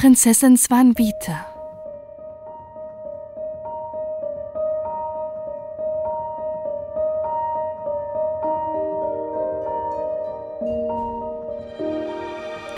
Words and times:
Prinzessin 0.00 0.56
Swanvita. 0.56 1.44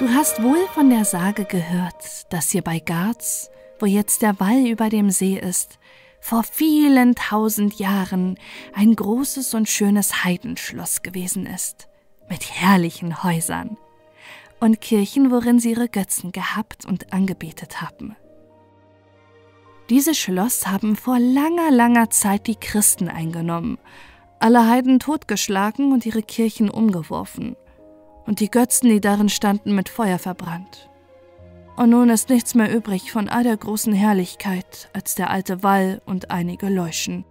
Du 0.00 0.08
hast 0.08 0.43
wohl 0.43 0.66
von 0.74 0.90
der 0.90 1.04
Sage 1.04 1.44
gehört, 1.44 1.94
dass 2.30 2.50
hier 2.50 2.62
bei 2.62 2.80
Garz, 2.80 3.50
wo 3.79 3.86
jetzt 3.86 4.22
der 4.22 4.40
Wall 4.40 4.66
über 4.66 4.89
dem 4.89 5.12
See 5.12 5.39
ist, 5.39 5.79
vor 6.18 6.43
vielen 6.43 7.14
tausend 7.14 7.79
Jahren 7.79 8.36
ein 8.75 8.96
großes 8.96 9.54
und 9.54 9.68
schönes 9.68 10.25
Heidenschloss 10.25 11.02
gewesen 11.02 11.46
ist, 11.46 11.86
mit 12.29 12.50
herrlichen 12.50 13.22
Häusern 13.22 13.76
und 14.62 14.80
Kirchen, 14.80 15.32
worin 15.32 15.58
sie 15.58 15.72
ihre 15.72 15.89
Götzen 15.89 16.30
gehabt 16.30 16.86
und 16.86 17.12
angebetet 17.12 17.82
haben. 17.82 18.14
Dieses 19.90 20.16
Schloss 20.16 20.68
haben 20.68 20.94
vor 20.94 21.18
langer, 21.18 21.72
langer 21.72 22.11
Zeit 22.11 22.46
die 22.46 22.54
Christen 22.54 23.08
eingenommen, 23.08 23.79
alle 24.38 24.68
Heiden 24.68 25.00
totgeschlagen 25.00 25.93
und 25.93 26.07
ihre 26.07 26.22
Kirchen 26.22 26.71
umgeworfen 26.71 27.57
und 28.25 28.38
die 28.38 28.50
Götzen, 28.50 28.88
die 28.88 29.00
darin 29.00 29.29
standen, 29.29 29.75
mit 29.75 29.88
Feuer 29.88 30.21
verbrannt. 30.21 30.88
Und 31.76 31.90
nun 31.90 32.08
ist 32.08 32.28
nichts 32.28 32.55
mehr 32.55 32.72
übrig 32.72 33.10
von 33.10 33.28
all 33.28 33.42
der 33.42 33.56
großen 33.56 33.92
Herrlichkeit 33.92 34.91
als 34.92 35.16
der 35.16 35.30
alte 35.30 35.64
Wall 35.64 36.00
und 36.06 36.30
einige 36.30 36.69
Leuschen, 36.69 37.24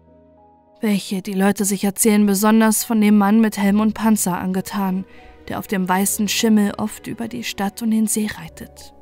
welche 0.81 1.21
die 1.21 1.33
Leute 1.33 1.63
sich 1.63 1.85
erzählen, 1.85 2.25
besonders 2.25 2.83
von 2.83 2.99
dem 2.99 3.17
Mann 3.17 3.39
mit 3.39 3.57
Helm 3.57 3.79
und 3.79 3.93
Panzer 3.93 4.37
angetan, 4.37 5.05
der 5.47 5.59
auf 5.59 5.67
dem 5.67 5.87
weißen 5.87 6.27
Schimmel 6.27 6.73
oft 6.77 7.07
über 7.07 7.27
die 7.27 7.43
Stadt 7.43 7.81
und 7.81 7.91
den 7.91 8.07
See 8.07 8.27
reitet. 8.37 8.93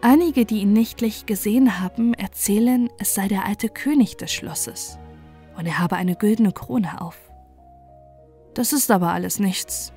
Einige, 0.00 0.44
die 0.44 0.62
ihn 0.62 0.72
nächtlich 0.72 1.26
gesehen 1.26 1.80
haben, 1.80 2.14
erzählen, 2.14 2.88
es 2.98 3.14
sei 3.14 3.28
der 3.28 3.44
alte 3.44 3.68
König 3.68 4.16
des 4.16 4.32
Schlosses 4.32 4.98
und 5.56 5.66
er 5.66 5.78
habe 5.78 5.96
eine 5.96 6.16
güldene 6.16 6.52
Krone 6.52 7.00
auf. 7.00 7.18
Das 8.54 8.72
ist 8.72 8.90
aber 8.90 9.12
alles 9.12 9.38
nichts. 9.38 9.92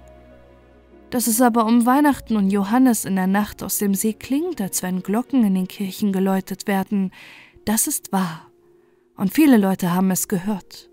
Dass 1.10 1.28
es 1.28 1.42
aber 1.42 1.66
um 1.66 1.86
Weihnachten 1.86 2.36
und 2.36 2.50
Johannes 2.50 3.06
in 3.06 3.16
der 3.16 3.28
Nacht 3.28 3.64
aus 3.64 3.78
dem 3.78 3.94
See 3.94 4.14
klingt, 4.14 4.60
als 4.62 4.84
wenn 4.84 5.04
Glocken 5.04 5.44
in 5.44 5.56
den 5.56 5.68
Kirchen 5.68 6.12
geläutet 6.12 6.68
werden, 6.68 7.12
das 7.66 7.88
ist 7.88 8.12
wahr. 8.12 8.48
Und 9.16 9.34
viele 9.34 9.58
Leute 9.58 9.94
haben 9.94 10.12
es 10.12 10.28
gehört. 10.28 10.90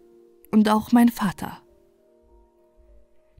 Und 0.50 0.68
auch 0.68 0.92
mein 0.92 1.08
Vater. 1.08 1.61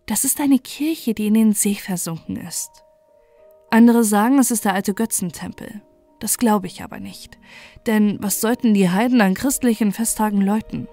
Das 0.06 0.24
ist 0.24 0.40
eine 0.40 0.58
Kirche, 0.58 1.14
die 1.14 1.26
in 1.26 1.34
den 1.34 1.52
See 1.52 1.74
versunken 1.74 2.36
ist. 2.36 2.70
Andere 3.70 4.04
sagen, 4.04 4.38
es 4.38 4.50
ist 4.50 4.64
der 4.64 4.74
alte 4.74 4.94
Götzentempel. 4.94 5.80
Das 6.20 6.38
glaube 6.38 6.66
ich 6.66 6.82
aber 6.82 7.00
nicht. 7.00 7.38
Denn 7.86 8.18
was 8.20 8.40
sollten 8.40 8.74
die 8.74 8.90
Heiden 8.90 9.20
an 9.20 9.34
christlichen 9.34 9.92
Festtagen 9.92 10.40
läuten? 10.40 10.88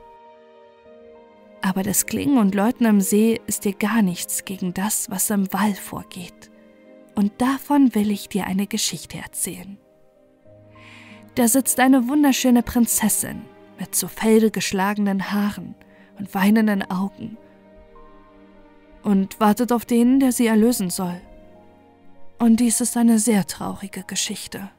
aber 1.61 1.83
das 1.83 2.05
Klingen 2.05 2.38
und 2.38 2.55
Läuten 2.55 2.85
am 2.85 3.01
See 3.01 3.39
ist 3.47 3.66
dir 3.66 3.73
gar 3.73 4.01
nichts 4.01 4.45
gegen 4.45 4.73
das, 4.73 5.09
was 5.09 5.29
im 5.29 5.51
Wall 5.53 5.73
vorgeht. 5.73 6.51
Und 7.16 7.41
davon 7.41 7.94
will 7.95 8.11
ich 8.11 8.29
dir 8.29 8.45
eine 8.45 8.67
Geschichte 8.67 9.17
erzählen. 9.17 9.77
Da 11.35 11.47
sitzt 11.47 11.79
eine 11.79 12.07
wunderschöne 12.07 12.63
Prinzessin 12.63 13.41
mit 13.79 13.95
zu 13.95 14.07
Felde 14.07 14.51
geschlagenen 14.51 15.31
Haaren 15.31 15.75
und 16.17 16.33
weinenden 16.33 16.89
Augen 16.89 17.38
und 19.03 19.39
wartet 19.39 19.72
auf 19.72 19.86
den, 19.86 20.19
der 20.19 20.31
sie 20.31 20.47
erlösen 20.47 20.89
soll. 20.89 21.19
Und 22.38 22.59
dies 22.59 22.81
ist 22.81 22.96
eine 22.96 23.19
sehr 23.19 23.46
traurige 23.47 24.03
Geschichte. 24.03 24.69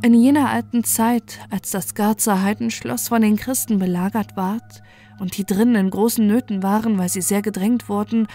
In 0.00 0.14
jener 0.14 0.48
alten 0.48 0.84
Zeit, 0.84 1.40
als 1.50 1.70
das 1.70 1.94
Garzer 1.94 2.42
Heidenschloss 2.42 3.08
von 3.08 3.20
den 3.20 3.36
Christen 3.36 3.78
belagert 3.78 4.36
ward 4.36 4.82
und 5.18 5.36
die 5.36 5.44
drinnen 5.44 5.74
in 5.74 5.90
großen 5.90 6.26
Nöten 6.26 6.62
waren, 6.62 6.98
weil 6.98 7.08
sie 7.08 7.20
sehr 7.20 7.42
gedrängt 7.42 7.88
wurden, 7.88 8.28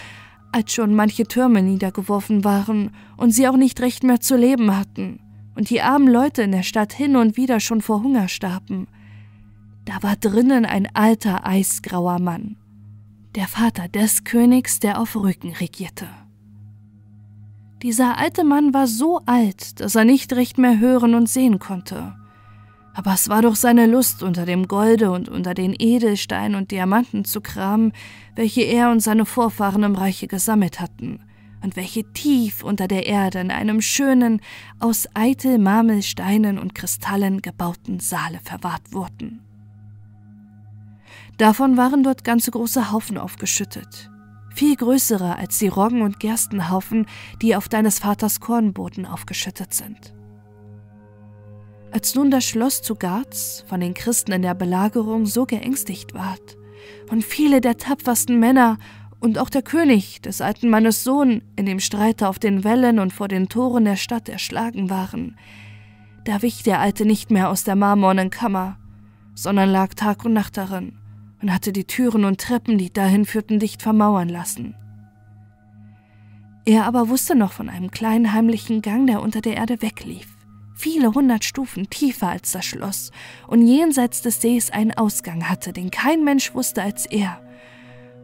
als 0.54 0.74
schon 0.74 0.96
manche 0.96 1.26
Türme 1.26 1.62
niedergeworfen 1.62 2.44
waren 2.44 2.92
und 3.18 3.32
sie 3.32 3.48
auch 3.48 3.58
nicht 3.58 3.82
recht 3.82 4.04
mehr 4.04 4.20
zu 4.20 4.38
leben 4.38 4.76
hatten 4.76 5.20
und 5.56 5.70
die 5.70 5.82
armen 5.82 6.08
Leute 6.08 6.44
in 6.44 6.52
der 6.52 6.64
Stadt 6.64 6.94
hin 6.94 7.16
und 7.16 7.38
wieder 7.38 7.60
schon 7.60 7.82
vor 7.82 8.04
Hunger 8.04 8.28
starben, 8.28 8.88
da 9.86 10.02
war 10.02 10.16
drinnen 10.16 10.66
ein 10.66 10.88
alter 10.94 11.46
eisgrauer 11.46 12.20
Mann, 12.20 12.56
der 13.36 13.48
Vater 13.48 13.88
des 13.88 14.24
Königs, 14.24 14.80
der 14.80 15.00
auf 15.00 15.16
Rücken 15.16 15.52
regierte. 15.52 16.08
Dieser 17.82 18.18
alte 18.18 18.46
Mann 18.46 18.74
war 18.74 18.88
so 18.88 19.20
alt, 19.26 19.82
dass 19.82 19.96
er 19.96 20.06
nicht 20.06 20.32
recht 20.34 20.58
mehr 20.58 20.80
hören 20.80 21.16
und 21.16 21.28
sehen 21.28 21.60
konnte. 21.60 22.16
Aber 22.94 23.14
es 23.14 23.28
war 23.28 23.42
doch 23.42 23.56
seine 23.56 23.88
Lust, 23.88 24.22
unter 24.22 24.46
dem 24.46 24.68
Golde 24.68 25.12
und 25.12 25.28
unter 25.28 25.54
den 25.54 25.76
Edelsteinen 25.78 26.56
und 26.56 26.72
Diamanten 26.72 27.26
zu 27.26 27.42
kramen, 27.42 27.92
welche 28.36 28.62
er 28.62 28.92
und 28.92 29.00
seine 29.00 29.26
Vorfahren 29.26 29.84
im 29.84 29.96
Reiche 29.96 30.28
gesammelt 30.28 30.80
hatten, 30.80 31.20
und 31.64 31.76
welche 31.76 32.04
tief 32.14 32.64
unter 32.64 32.88
der 32.88 33.08
Erde 33.08 33.40
in 33.40 33.50
einem 33.50 33.82
schönen, 33.82 34.42
aus 34.80 35.08
Eitel, 35.16 35.58
Marmelsteinen 35.58 36.60
und 36.60 36.76
Kristallen 36.76 37.42
gebauten 37.42 38.00
Saale 38.00 38.40
verwahrt 38.44 38.92
wurden. 38.94 39.42
Davon 41.38 41.78
waren 41.78 42.04
dort 42.04 42.24
ganze 42.24 42.52
große 42.52 42.92
Haufen 42.92 43.18
aufgeschüttet, 43.18 44.12
viel 44.54 44.76
größere 44.76 45.36
als 45.36 45.58
die 45.58 45.68
Roggen- 45.68 46.04
und 46.04 46.20
Gerstenhaufen, 46.20 47.08
die 47.42 47.56
auf 47.56 47.70
deines 47.70 47.98
Vaters 47.98 48.40
Kornboden 48.40 49.08
aufgeschüttet 49.08 49.74
sind. 49.74 50.14
Als 51.94 52.16
nun 52.16 52.32
das 52.32 52.44
Schloss 52.44 52.82
zu 52.82 52.96
Garz 52.96 53.64
von 53.68 53.80
den 53.80 53.94
Christen 53.94 54.32
in 54.32 54.42
der 54.42 54.56
Belagerung 54.56 55.28
so 55.28 55.46
geängstigt 55.46 56.16
ward 56.16 56.58
und 57.12 57.24
viele 57.24 57.62
der 57.62 57.78
tapfersten 57.78 58.40
Männer 58.40 58.80
und 59.20 59.38
auch 59.38 59.52
der 59.52 59.62
König 59.62 60.20
des 60.20 60.42
alten 60.42 60.72
Mannes 60.72 61.04
Sohn 61.04 61.44
in 61.56 61.68
dem 61.68 61.80
Streite 61.80 62.28
auf 62.28 62.40
den 62.40 62.64
Wällen 62.64 62.98
und 62.98 63.14
vor 63.14 63.28
den 63.28 63.48
Toren 63.48 63.86
der 63.86 63.96
Stadt 63.96 64.28
erschlagen 64.28 64.90
waren, 64.90 65.38
da 66.26 66.42
wich 66.42 66.64
der 66.64 66.80
Alte 66.80 67.06
nicht 67.06 67.30
mehr 67.30 67.52
aus 67.52 67.64
der 67.64 67.76
marmornen 67.76 68.32
Kammer, 68.32 68.80
sondern 69.36 69.70
lag 69.70 69.94
Tag 69.94 70.26
und 70.26 70.34
Nacht 70.34 70.58
darin 70.58 70.98
und 71.44 71.54
hatte 71.54 71.72
die 71.72 71.86
Türen 71.86 72.26
und 72.26 72.42
Treppen, 72.42 72.80
die 72.80 72.92
dahin 72.92 73.26
führten, 73.26 73.60
dicht 73.60 73.84
vermauern 73.84 74.30
lassen. 74.30 74.74
Er 76.66 76.86
aber 76.86 77.08
wusste 77.10 77.36
noch 77.36 77.52
von 77.52 77.70
einem 77.70 77.92
kleinen 77.92 78.34
heimlichen 78.34 78.82
Gang, 78.82 79.06
der 79.06 79.22
unter 79.22 79.42
der 79.42 79.58
Erde 79.58 79.84
weglief, 79.84 80.33
viele 80.74 81.14
hundert 81.14 81.44
Stufen 81.44 81.90
tiefer 81.90 82.30
als 82.30 82.52
das 82.52 82.66
Schloss 82.66 83.12
und 83.48 83.66
jenseits 83.66 84.22
des 84.22 84.42
Sees 84.42 84.72
einen 84.72 84.92
Ausgang 84.92 85.50
hatte, 85.50 85.74
den 85.74 85.92
kein 85.92 86.24
Mensch 86.24 86.54
wusste 86.54 86.82
als 86.82 87.06
er, 87.06 87.42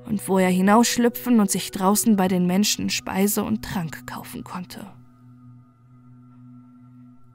und 0.06 0.28
wo 0.28 0.40
er 0.40 0.50
hinausschlüpfen 0.50 1.40
und 1.40 1.52
sich 1.52 1.72
draußen 1.72 2.16
bei 2.16 2.28
den 2.28 2.48
Menschen 2.48 2.90
Speise 2.90 3.44
und 3.44 3.64
Trank 3.64 4.08
kaufen 4.08 4.44
konnte. 4.44 4.88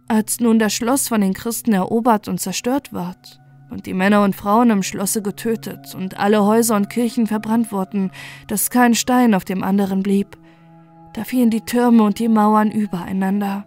Als 0.09 0.41
nun 0.41 0.59
das 0.59 0.75
Schloss 0.75 1.09
von 1.09 1.21
den 1.21 1.33
Christen 1.33 1.73
erobert 1.73 2.29
und 2.29 2.41
zerstört 2.41 2.93
ward, 2.93 3.41
und 3.71 3.87
die 3.87 3.95
Männer 3.95 4.23
und 4.23 4.37
Frauen 4.37 4.71
im 4.71 4.83
Schlosse 4.83 5.21
getötet 5.21 5.95
und 5.95 6.19
alle 6.19 6.45
Häuser 6.45 6.77
und 6.77 6.91
Kirchen 6.91 7.27
verbrannt 7.27 7.73
wurden, 7.73 8.11
dass 8.47 8.71
kein 8.71 8.95
Stein 8.95 9.35
auf 9.35 9.45
dem 9.45 9.65
anderen 9.65 10.03
blieb. 10.03 10.39
Da 11.15 11.25
fielen 11.25 11.51
die 11.51 11.63
Türme 11.63 12.05
und 12.05 12.19
die 12.19 12.28
Mauern 12.28 12.71
übereinander, 12.71 13.67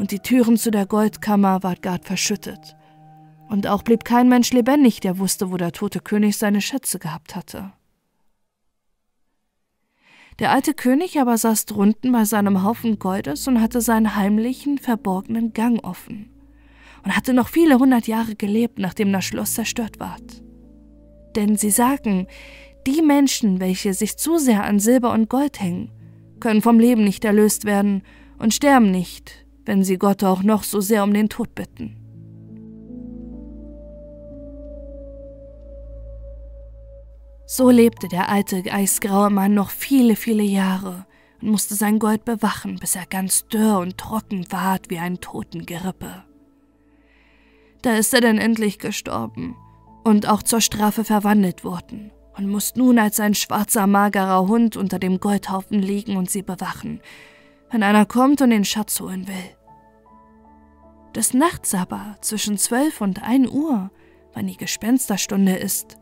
und 0.00 0.12
die 0.12 0.20
Türen 0.20 0.56
zu 0.56 0.70
der 0.70 0.86
Goldkammer 0.86 1.62
ward 1.62 1.82
gar 1.82 1.98
verschüttet. 2.02 2.74
Und 3.50 3.66
auch 3.66 3.82
blieb 3.82 4.02
kein 4.04 4.30
Mensch 4.30 4.50
lebendig, 4.50 5.00
der 5.00 5.18
wusste, 5.18 5.52
wo 5.52 5.58
der 5.58 5.72
tote 5.72 6.00
König 6.00 6.38
seine 6.38 6.62
Schätze 6.62 6.98
gehabt 6.98 7.36
hatte. 7.36 7.74
Der 10.38 10.52
alte 10.52 10.72
König 10.72 11.20
aber 11.20 11.36
saß 11.36 11.66
drunten 11.66 12.12
bei 12.12 12.24
seinem 12.24 12.64
Haufen 12.64 12.98
Goldes 12.98 13.46
und 13.46 13.60
hatte 13.60 13.82
seinen 13.82 14.16
heimlichen, 14.16 14.78
verborgenen 14.78 15.52
Gang 15.52 15.84
offen 15.84 16.30
und 17.04 17.14
hatte 17.14 17.34
noch 17.34 17.48
viele 17.48 17.78
hundert 17.78 18.06
Jahre 18.06 18.36
gelebt, 18.36 18.78
nachdem 18.78 19.12
das 19.12 19.26
Schloss 19.26 19.52
zerstört 19.52 20.00
ward. 20.00 20.42
Denn 21.36 21.58
sie 21.58 21.70
sagen, 21.70 22.26
die 22.86 23.02
Menschen, 23.02 23.60
welche 23.60 23.92
sich 23.92 24.16
zu 24.16 24.38
sehr 24.38 24.64
an 24.64 24.80
Silber 24.80 25.12
und 25.12 25.28
Gold 25.28 25.60
hängen, 25.60 25.92
können 26.40 26.62
vom 26.62 26.80
Leben 26.80 27.04
nicht 27.04 27.26
erlöst 27.26 27.66
werden 27.66 28.02
und 28.38 28.54
sterben 28.54 28.90
nicht, 28.90 29.39
wenn 29.64 29.84
sie 29.84 29.98
Gott 29.98 30.24
auch 30.24 30.42
noch 30.42 30.62
so 30.62 30.80
sehr 30.80 31.04
um 31.04 31.12
den 31.12 31.28
Tod 31.28 31.54
bitten. 31.54 31.96
So 37.46 37.68
lebte 37.68 38.06
der 38.06 38.28
alte 38.28 38.62
eisgraue 38.70 39.28
Mann 39.28 39.54
noch 39.54 39.70
viele, 39.70 40.14
viele 40.14 40.44
Jahre 40.44 41.04
und 41.42 41.50
musste 41.50 41.74
sein 41.74 41.98
Gold 41.98 42.24
bewachen, 42.24 42.76
bis 42.76 42.94
er 42.94 43.06
ganz 43.06 43.48
dürr 43.48 43.78
und 43.78 43.98
trocken 43.98 44.46
ward 44.50 44.88
wie 44.88 44.98
ein 44.98 45.20
Totengerippe. 45.20 46.24
Da 47.82 47.96
ist 47.96 48.14
er 48.14 48.20
denn 48.20 48.38
endlich 48.38 48.78
gestorben 48.78 49.56
und 50.04 50.28
auch 50.28 50.42
zur 50.42 50.60
Strafe 50.60 51.02
verwandelt 51.02 51.64
worden 51.64 52.12
und 52.36 52.48
muss 52.48 52.76
nun 52.76 52.98
als 52.98 53.18
ein 53.20 53.34
schwarzer, 53.34 53.86
magerer 53.86 54.46
Hund 54.46 54.76
unter 54.76 54.98
dem 54.98 55.18
Goldhaufen 55.18 55.80
liegen 55.80 56.16
und 56.16 56.30
sie 56.30 56.42
bewachen, 56.42 57.00
wenn 57.70 57.82
einer 57.82 58.06
kommt 58.06 58.40
und 58.42 58.50
den 58.50 58.64
Schatz 58.64 59.00
holen 59.00 59.28
will. 59.28 59.56
Des 61.14 61.34
Nachts 61.34 61.74
aber, 61.74 62.16
zwischen 62.20 62.56
zwölf 62.56 63.00
und 63.00 63.22
ein 63.22 63.48
Uhr, 63.48 63.90
wann 64.32 64.46
die 64.46 64.56
Gespensterstunde 64.56 65.56
ist, 65.56 65.96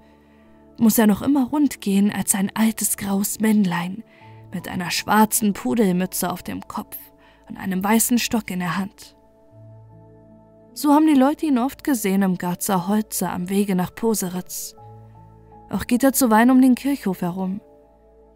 muss 0.78 0.98
er 0.98 1.06
noch 1.06 1.22
immer 1.22 1.48
rund 1.48 1.80
gehen 1.80 2.12
als 2.12 2.34
ein 2.34 2.50
altes 2.54 2.96
graues 2.96 3.40
Männlein 3.40 4.04
mit 4.52 4.68
einer 4.68 4.90
schwarzen 4.90 5.52
Pudelmütze 5.52 6.30
auf 6.30 6.42
dem 6.42 6.66
Kopf 6.68 6.96
und 7.48 7.56
einem 7.56 7.82
weißen 7.82 8.18
Stock 8.18 8.50
in 8.50 8.60
der 8.60 8.76
Hand. 8.76 9.16
So 10.74 10.92
haben 10.92 11.06
die 11.06 11.18
Leute 11.18 11.46
ihn 11.46 11.58
oft 11.58 11.82
gesehen 11.82 12.22
im 12.22 12.38
Garzer 12.38 12.86
Holze 12.86 13.28
am 13.28 13.48
Wege 13.48 13.74
nach 13.74 13.94
Poseritz. 13.94 14.76
Auch 15.70 15.86
geht 15.86 16.04
er 16.04 16.12
zuweilen 16.12 16.50
um 16.50 16.62
den 16.62 16.76
Kirchhof 16.76 17.22
herum. 17.22 17.60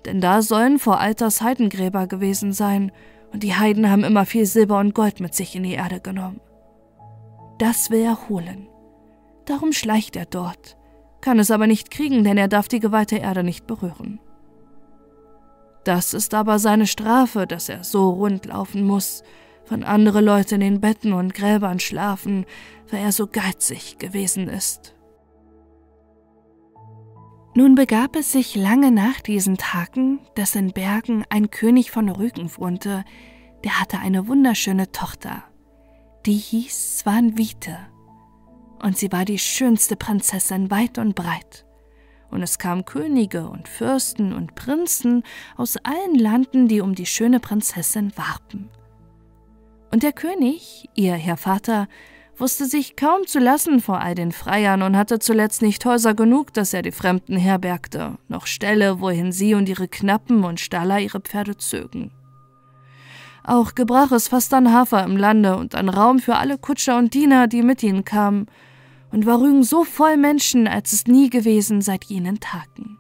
Denn 0.05 0.20
da 0.20 0.43
sollen 0.43 0.79
vor 0.81 0.99
Alters 0.99 1.40
Heidengräber 1.40 2.08
gewesen 2.08 2.52
sein, 2.52 2.90
und 3.32 3.43
die 3.43 3.55
Heiden 3.55 3.90
haben 3.90 4.05
immer 4.05 4.26
viel 4.26 4.46
Silber 4.46 4.79
und 4.79 4.94
Gold 4.94 5.20
mit 5.20 5.34
sich 5.34 5.56
in 5.56 5.62
die 5.62 5.73
Erde 5.73 6.00
genommen. 6.00 6.40
Das 7.58 7.90
will 7.90 8.00
er 8.00 8.29
holen. 8.29 8.69
Darum 9.46 9.73
schleicht 9.73 10.17
er 10.17 10.26
dort, 10.26 10.76
kann 11.20 11.38
es 11.38 11.50
aber 11.50 11.67
nicht 11.67 11.90
kriegen, 11.90 12.25
denn 12.25 12.37
er 12.37 12.49
darf 12.49 12.69
die 12.69 12.81
geweihte 12.81 13.17
Erde 13.17 13.43
nicht 13.43 13.67
berühren. 13.67 14.20
Das 15.84 16.14
ist 16.14 16.34
aber 16.34 16.58
seine 16.58 16.87
Strafe, 16.87 17.46
dass 17.46 17.69
er 17.69 17.82
so 17.82 18.11
rund 18.11 18.46
laufen 18.46 18.84
muss, 18.84 19.25
wenn 19.69 19.82
andere 19.82 20.20
Leute 20.20 20.55
in 20.56 20.61
den 20.61 20.81
Betten 20.81 21.12
und 21.12 21.34
Gräbern 21.34 21.81
schlafen, 21.81 22.46
weil 22.90 23.00
er 23.00 23.12
so 23.12 23.26
geizig 23.26 23.99
gewesen 23.99 24.49
ist. 24.49 24.94
Nun 27.54 27.75
begab 27.75 28.16
es 28.16 28.32
sich 28.32 28.56
lange 28.56 28.90
nach 28.90 29.20
diesen 29.20 29.58
Tagen, 29.58 30.20
dass 30.34 30.54
in 30.54 30.72
Bergen 30.72 31.25
ein 31.28 31.50
König 31.50 31.90
von 31.90 32.08
Rügen 32.08 32.50
wohnte, 32.56 33.04
der 33.62 33.78
hatte 33.78 33.99
eine 33.99 34.26
wunderschöne 34.26 34.90
Tochter, 34.90 35.44
die 36.25 36.32
hieß 36.32 37.00
Swanvite, 37.00 37.76
und 38.81 38.96
sie 38.96 39.12
war 39.12 39.26
die 39.26 39.38
schönste 39.38 39.96
Prinzessin 39.96 40.70
weit 40.70 40.99
und 40.99 41.14
breit. 41.14 41.66
Und 42.31 42.43
es 42.43 42.58
kamen 42.58 42.87
Könige 42.87 43.49
und 43.49 43.69
Fürsten 43.69 44.32
und 44.32 44.55
Prinzen 44.55 45.22
aus 45.56 45.76
allen 45.76 46.14
Landen, 46.19 46.66
die 46.66 46.81
um 46.81 46.94
die 46.94 47.06
schöne 47.06 47.38
Prinzessin 47.38 48.12
warben. 48.16 48.70
Und 49.93 50.02
der 50.02 50.14
König, 50.14 50.88
ihr 50.94 51.14
Herr 51.14 51.37
Vater, 51.37 51.87
wusste 52.37 52.67
sich 52.67 52.96
kaum 52.96 53.26
zu 53.26 53.38
lassen 53.38 53.81
vor 53.81 54.00
all 54.00 54.14
den 54.14 54.32
Freiern 54.32 54.82
und 54.82 54.96
hatte 54.96 55.19
zuletzt 55.19 55.62
nicht 55.62 55.84
Häuser 55.84 56.14
genug, 56.14 56.52
dass 56.52 56.75
er 56.75 56.82
die 56.82 56.93
Fremden 56.93 57.37
herbergte, 57.37 58.19
noch 58.29 58.46
Ställe, 58.46 59.00
wohin 59.00 59.32
sie 59.32 59.55
und 59.55 59.69
ihre 59.69 59.88
Knappen 59.88 60.44
und 60.44 60.61
Staller 60.61 61.00
ihre 61.00 61.20
Pferde 61.20 61.56
zögen. 61.56 62.11
Auch 63.44 63.75
gebrach 63.75 64.12
es 64.12 64.29
fast 64.29 64.55
an 64.55 64.73
Hafer 64.73 65.05
im 65.05 65.17
Lande 65.17 65.56
und 65.56 65.75
an 65.75 65.88
Raum 65.88 66.20
für 66.20 66.37
alle 66.37 66.58
Kutscher 66.58 66.96
und 66.96 67.12
Diener, 67.12 67.49
die 67.49 67.62
mit 67.62 67.82
ihnen 67.82 68.05
kamen, 68.05 68.46
und 69.11 69.26
war 69.26 69.40
Rügen 69.40 69.62
so 69.62 69.84
voll 69.84 70.17
Menschen, 70.17 70.67
als 70.67 70.93
es 70.93 71.06
nie 71.06 71.29
gewesen 71.29 71.82
seit 71.82 72.05
jenen 72.05 72.40
Tagen. 72.40 72.99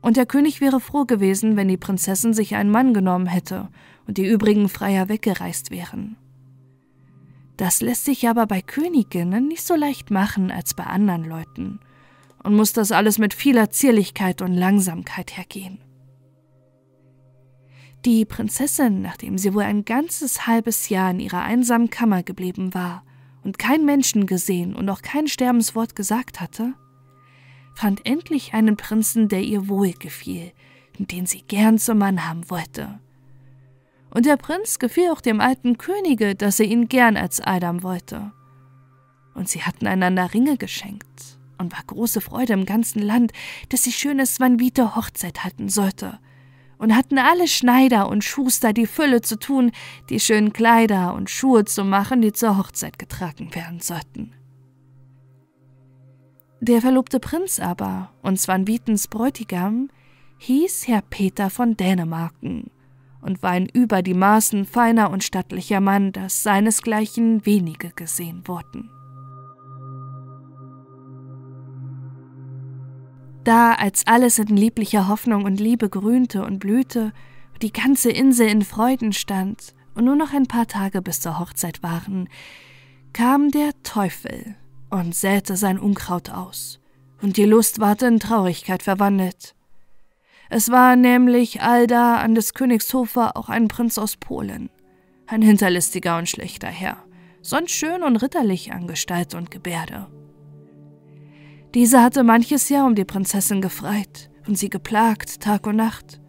Und 0.00 0.16
der 0.16 0.26
König 0.26 0.60
wäre 0.60 0.80
froh 0.80 1.04
gewesen, 1.04 1.56
wenn 1.56 1.68
die 1.68 1.76
Prinzessin 1.76 2.32
sich 2.32 2.56
einen 2.56 2.70
Mann 2.70 2.94
genommen 2.94 3.26
hätte 3.26 3.68
und 4.06 4.16
die 4.16 4.26
übrigen 4.26 4.68
Freier 4.68 5.08
weggereist 5.08 5.70
wären. 5.70 6.16
Das 7.60 7.82
lässt 7.82 8.06
sich 8.06 8.26
aber 8.26 8.46
bei 8.46 8.62
Königinnen 8.62 9.46
nicht 9.46 9.66
so 9.66 9.74
leicht 9.74 10.10
machen 10.10 10.50
als 10.50 10.72
bei 10.72 10.84
anderen 10.84 11.24
Leuten 11.24 11.78
und 12.42 12.56
muss 12.56 12.72
das 12.72 12.90
alles 12.90 13.18
mit 13.18 13.34
vieler 13.34 13.68
Zierlichkeit 13.68 14.40
und 14.40 14.54
Langsamkeit 14.54 15.36
hergehen. 15.36 15.78
Die 18.06 18.24
Prinzessin, 18.24 19.02
nachdem 19.02 19.36
sie 19.36 19.52
wohl 19.52 19.64
ein 19.64 19.84
ganzes 19.84 20.46
halbes 20.46 20.88
Jahr 20.88 21.10
in 21.10 21.20
ihrer 21.20 21.42
einsamen 21.42 21.90
Kammer 21.90 22.22
geblieben 22.22 22.72
war 22.72 23.04
und 23.44 23.58
kein 23.58 23.84
Menschen 23.84 24.24
gesehen 24.24 24.74
und 24.74 24.88
auch 24.88 25.02
kein 25.02 25.28
Sterbenswort 25.28 25.94
gesagt 25.94 26.40
hatte, 26.40 26.72
fand 27.74 28.06
endlich 28.06 28.54
einen 28.54 28.78
Prinzen, 28.78 29.28
der 29.28 29.42
ihr 29.42 29.68
wohlgefiel 29.68 30.52
und 30.98 31.12
den 31.12 31.26
sie 31.26 31.42
gern 31.42 31.76
zum 31.76 31.98
Mann 31.98 32.26
haben 32.26 32.48
wollte 32.48 33.00
und 34.12 34.26
der 34.26 34.36
Prinz 34.36 34.78
gefiel 34.78 35.10
auch 35.10 35.20
dem 35.20 35.40
alten 35.40 35.78
Könige, 35.78 36.34
dass 36.34 36.60
er 36.60 36.66
ihn 36.66 36.88
gern 36.88 37.16
als 37.16 37.44
Eidam 37.44 37.82
wollte. 37.82 38.32
Und 39.34 39.48
sie 39.48 39.62
hatten 39.62 39.86
einander 39.86 40.34
Ringe 40.34 40.56
geschenkt, 40.56 41.38
und 41.58 41.72
war 41.72 41.84
große 41.86 42.20
Freude 42.20 42.54
im 42.54 42.64
ganzen 42.64 43.02
Land, 43.02 43.32
dass 43.68 43.84
sie 43.84 43.92
schöne 43.92 44.26
Svanvite 44.26 44.96
Hochzeit 44.96 45.44
halten 45.44 45.68
sollte, 45.68 46.18
und 46.78 46.96
hatten 46.96 47.18
alle 47.18 47.46
Schneider 47.46 48.08
und 48.08 48.24
Schuster 48.24 48.72
die 48.72 48.86
Fülle 48.86 49.20
zu 49.20 49.38
tun, 49.38 49.70
die 50.08 50.18
schönen 50.18 50.52
Kleider 50.52 51.14
und 51.14 51.28
Schuhe 51.28 51.66
zu 51.66 51.84
machen, 51.84 52.22
die 52.22 52.32
zur 52.32 52.56
Hochzeit 52.56 52.98
getragen 52.98 53.54
werden 53.54 53.80
sollten. 53.80 54.32
Der 56.62 56.80
verlobte 56.80 57.20
Prinz 57.20 57.60
aber 57.60 58.12
und 58.22 58.40
Svanvitens 58.40 59.08
Bräutigam 59.08 59.90
hieß 60.38 60.88
Herr 60.88 61.02
Peter 61.02 61.50
von 61.50 61.76
Dänemarken 61.76 62.70
und 63.20 63.42
war 63.42 63.50
ein 63.50 63.68
über 63.68 64.02
die 64.02 64.14
Maßen 64.14 64.64
feiner 64.64 65.10
und 65.10 65.24
stattlicher 65.24 65.80
Mann, 65.80 66.12
dass 66.12 66.42
seinesgleichen 66.42 67.44
wenige 67.44 67.90
gesehen 67.90 68.42
wurden. 68.46 68.90
Da, 73.44 73.72
als 73.72 74.06
alles 74.06 74.38
in 74.38 74.56
lieblicher 74.56 75.08
Hoffnung 75.08 75.44
und 75.44 75.60
Liebe 75.60 75.88
grünte 75.88 76.44
und 76.44 76.58
blühte, 76.58 77.12
die 77.62 77.72
ganze 77.72 78.10
Insel 78.10 78.48
in 78.48 78.62
Freuden 78.62 79.12
stand 79.12 79.74
und 79.94 80.04
nur 80.04 80.16
noch 80.16 80.32
ein 80.32 80.46
paar 80.46 80.66
Tage 80.66 81.02
bis 81.02 81.20
zur 81.20 81.38
Hochzeit 81.38 81.82
waren, 81.82 82.28
kam 83.12 83.50
der 83.50 83.70
Teufel 83.82 84.54
und 84.90 85.14
säte 85.14 85.56
sein 85.56 85.78
Unkraut 85.78 86.30
aus, 86.30 86.80
und 87.22 87.36
die 87.36 87.44
Lust 87.44 87.80
ward 87.80 88.02
in 88.02 88.20
Traurigkeit 88.20 88.82
verwandelt. 88.82 89.54
Es 90.52 90.68
war 90.68 90.96
nämlich 90.96 91.62
allda 91.62 92.16
an 92.16 92.34
des 92.34 92.54
Königs 92.54 92.92
Hofer 92.92 93.36
auch 93.36 93.48
ein 93.48 93.68
Prinz 93.68 93.98
aus 93.98 94.16
Polen, 94.16 94.68
ein 95.28 95.42
hinterlistiger 95.42 96.18
und 96.18 96.28
schlechter 96.28 96.66
Herr, 96.66 97.04
sonst 97.40 97.70
schön 97.70 98.02
und 98.02 98.16
ritterlich 98.16 98.72
an 98.72 98.88
Gestalt 98.88 99.34
und 99.34 99.52
Gebärde. 99.52 100.08
Dieser 101.72 102.02
hatte 102.02 102.24
manches 102.24 102.68
Jahr 102.68 102.84
um 102.84 102.96
die 102.96 103.04
Prinzessin 103.04 103.60
gefreit 103.60 104.28
und 104.48 104.58
sie 104.58 104.70
geplagt 104.70 105.40
Tag 105.40 105.68
und 105.68 105.76
Nacht. 105.76 106.20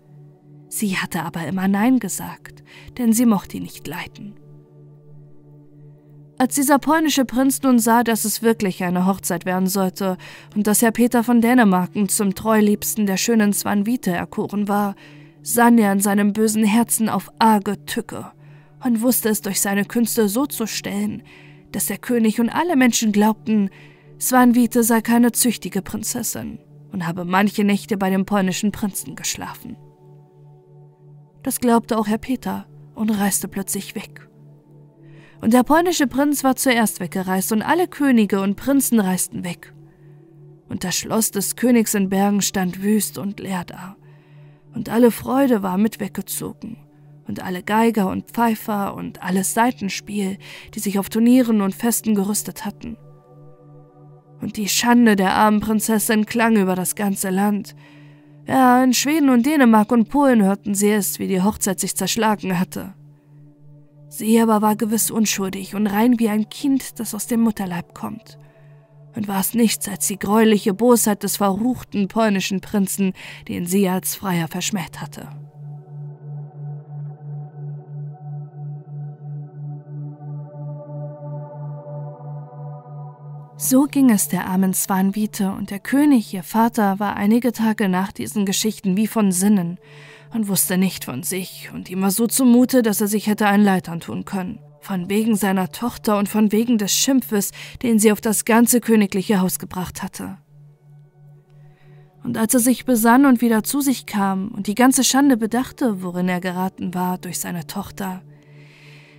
Sie 0.70 0.98
hatte 0.98 1.24
aber 1.24 1.48
immer 1.48 1.68
Nein 1.68 1.98
gesagt, 1.98 2.64
denn 3.00 3.14
sie 3.14 3.26
mochte 3.26 3.58
ihn 3.58 3.64
nicht 3.64 3.88
leiden. 3.88 4.36
Als 6.42 6.56
dieser 6.56 6.80
polnische 6.80 7.24
Prinz 7.24 7.62
nun 7.62 7.78
sah, 7.78 8.04
dass 8.04 8.26
es 8.26 8.42
wirklich 8.42 8.84
eine 8.84 9.06
Hochzeit 9.06 9.46
werden 9.46 9.68
sollte 9.68 10.18
und 10.56 10.66
dass 10.66 10.82
Herr 10.82 10.90
Peter 10.90 11.24
von 11.24 11.40
Dänemarken 11.40 12.10
zum 12.10 12.34
Treuliebsten 12.34 13.06
der 13.06 13.18
schönen 13.18 13.54
Swanvite 13.54 14.10
erkoren 14.10 14.68
war, 14.68 14.96
sann 15.44 15.78
er 15.78 15.92
in 15.92 16.00
seinem 16.00 16.34
bösen 16.34 16.64
Herzen 16.64 17.10
auf 17.10 17.32
arge 17.38 17.86
Tücke 17.86 18.32
und 18.84 19.04
wusste 19.04 19.30
es 19.30 19.42
durch 19.42 19.62
seine 19.62 19.86
Künste 19.86 20.28
so 20.28 20.48
zu 20.48 20.66
stellen, 20.66 21.22
dass 21.74 21.86
der 21.86 22.00
König 22.00 22.40
und 22.40 22.50
alle 22.50 22.76
Menschen 22.76 23.12
glaubten, 23.12 23.70
Swanvite 24.20 24.82
sei 24.82 25.02
keine 25.02 25.34
züchtige 25.34 25.84
Prinzessin 25.84 26.58
und 26.92 27.06
habe 27.06 27.24
manche 27.24 27.64
Nächte 27.64 27.98
bei 27.98 28.10
dem 28.10 28.26
polnischen 28.26 28.72
Prinzen 28.72 29.16
geschlafen. 29.16 29.78
Das 31.44 31.60
glaubte 31.60 32.00
auch 32.00 32.08
Herr 32.08 32.18
Peter 32.18 32.66
und 32.96 33.12
reiste 33.12 33.48
plötzlich 33.48 33.94
weg. 33.94 34.28
Und 35.42 35.54
der 35.54 35.64
polnische 35.64 36.06
Prinz 36.06 36.44
war 36.44 36.56
zuerst 36.56 37.00
weggereist 37.00 37.52
und 37.52 37.64
alle 37.64 37.88
Könige 37.88 38.42
und 38.42 38.56
Prinzen 38.56 39.00
reisten 39.00 39.44
weg. 39.44 39.74
Und 40.70 40.84
das 40.84 40.96
Schloss 40.96 41.32
des 41.32 41.56
Königs 41.56 41.96
in 41.96 42.10
Bergen 42.10 42.42
stand 42.42 42.84
wüst 42.84 43.18
und 43.18 43.40
leer 43.40 43.66
da. 43.66 43.96
Und 44.74 44.88
alle 44.88 45.12
Freude 45.12 45.64
war 45.64 45.78
mit 45.78 46.00
weggezogen. 46.00 46.78
Und 47.28 47.44
alle 47.44 47.64
Geiger 47.64 48.10
und 48.10 48.32
Pfeifer 48.32 48.94
und 48.94 49.22
alles 49.24 49.54
Seitenspiel, 49.54 50.38
die 50.74 50.80
sich 50.80 51.00
auf 51.00 51.10
Turnieren 51.10 51.62
und 51.62 51.76
Festen 51.76 52.14
gerüstet 52.14 52.64
hatten. 52.64 52.98
Und 54.42 54.58
die 54.58 54.70
Schande 54.70 55.16
der 55.16 55.34
armen 55.34 55.60
Prinzessin 55.60 56.26
klang 56.26 56.56
über 56.56 56.76
das 56.76 56.96
ganze 56.96 57.30
Land. 57.30 57.76
Ja, 58.48 58.84
in 58.84 58.94
Schweden 58.94 59.30
und 59.30 59.46
Dänemark 59.46 59.92
und 59.92 60.10
Polen 60.10 60.44
hörten 60.44 60.76
sie 60.76 60.90
es, 60.90 61.20
wie 61.20 61.28
die 61.28 61.42
Hochzeit 61.42 61.80
sich 61.80 61.96
zerschlagen 61.96 62.60
hatte. 62.60 62.94
Sie 64.14 64.42
aber 64.42 64.62
war 64.62 64.76
gewiss 64.76 65.10
unschuldig 65.10 65.74
und 65.74 65.88
rein 65.88 66.20
wie 66.20 66.28
ein 66.28 66.50
Kind, 66.50 67.00
das 67.00 67.16
aus 67.16 67.28
dem 67.28 67.40
Mutterleib 67.40 67.96
kommt. 67.96 68.38
Und 69.16 69.30
war 69.30 69.40
es 69.40 69.54
nichts 69.54 69.88
als 69.88 70.06
die 70.08 70.20
greuliche 70.20 70.74
Bosheit 70.74 71.24
des 71.24 71.38
verruchten 71.38 72.10
polnischen 72.10 72.60
Prinzen, 72.60 73.14
den 73.48 73.66
sie 73.66 73.88
als 73.88 74.16
Freier 74.16 74.50
verschmäht 74.50 75.00
hatte. 75.00 75.30
So 83.56 83.84
ging 83.86 84.10
es 84.10 84.28
der 84.28 84.46
armen 84.48 84.74
Swanvite, 84.74 85.54
und 85.54 85.70
der 85.70 85.80
König, 85.80 86.34
ihr 86.34 86.44
Vater, 86.44 87.00
war 87.00 87.16
einige 87.16 87.54
Tage 87.54 87.88
nach 87.88 88.12
diesen 88.12 88.46
Geschichten 88.46 88.98
wie 88.98 89.08
von 89.08 89.32
Sinnen 89.32 89.80
und 90.34 90.48
wusste 90.48 90.78
nicht 90.78 91.06
von 91.06 91.24
sich, 91.24 91.70
und 91.74 91.90
ihm 91.90 92.02
war 92.02 92.12
so 92.12 92.28
zumute, 92.28 92.82
dass 92.82 93.02
er 93.02 93.08
sich 93.08 93.28
hätte 93.28 93.48
ein 93.48 93.64
Leid 93.64 93.90
antun 93.90 94.26
können. 94.26 94.60
Von 94.80 95.10
wegen 95.10 95.36
seiner 95.36 95.70
Tochter 95.70 96.18
und 96.18 96.28
von 96.28 96.52
wegen 96.52 96.78
des 96.78 96.92
Schimpfes, 96.92 97.52
den 97.84 98.00
sie 98.00 98.12
auf 98.12 98.22
das 98.22 98.46
ganze 98.46 98.82
königliche 98.82 99.40
Haus 99.40 99.60
gebracht 99.60 100.02
hatte. 100.02 100.38
Und 102.24 102.38
als 102.38 102.54
er 102.54 102.60
sich 102.60 102.86
besann 102.86 103.26
und 103.26 103.42
wieder 103.42 103.64
zu 103.64 103.82
sich 103.82 104.06
kam 104.06 104.50
und 104.50 104.68
die 104.68 104.76
ganze 104.76 105.04
Schande 105.04 105.38
bedachte, 105.38 106.04
worin 106.04 106.30
er 106.30 106.40
geraten 106.40 106.94
war 106.94 107.18
durch 107.18 107.40
seine 107.40 107.68
Tochter, 107.68 108.22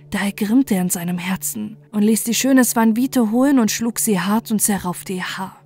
da 0.09 0.19
ergrimmte 0.19 0.75
er 0.75 0.81
in 0.81 0.89
seinem 0.89 1.17
Herzen 1.17 1.77
und 1.91 2.03
ließ 2.03 2.23
die 2.23 2.35
schöne 2.35 2.63
Swanvite 2.63 3.31
holen 3.31 3.59
und 3.59 3.71
schlug 3.71 3.99
sie 3.99 4.19
hart 4.19 4.51
und 4.51 4.61
zerraufte 4.61 5.13
ihr 5.13 5.37
Haar. 5.37 5.62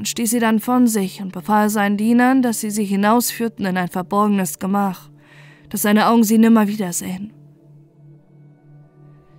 Und 0.00 0.08
stieß 0.08 0.30
sie 0.30 0.38
dann 0.38 0.60
von 0.60 0.86
sich 0.86 1.20
und 1.20 1.30
befahl 1.30 1.68
seinen 1.68 1.98
Dienern, 1.98 2.40
dass 2.40 2.60
sie 2.60 2.70
sie 2.70 2.86
hinausführten 2.86 3.66
in 3.66 3.76
ein 3.76 3.88
verborgenes 3.88 4.58
Gemach, 4.58 5.10
dass 5.68 5.82
seine 5.82 6.06
Augen 6.06 6.24
sie 6.24 6.38
nimmer 6.38 6.68
wiedersehen. 6.68 7.34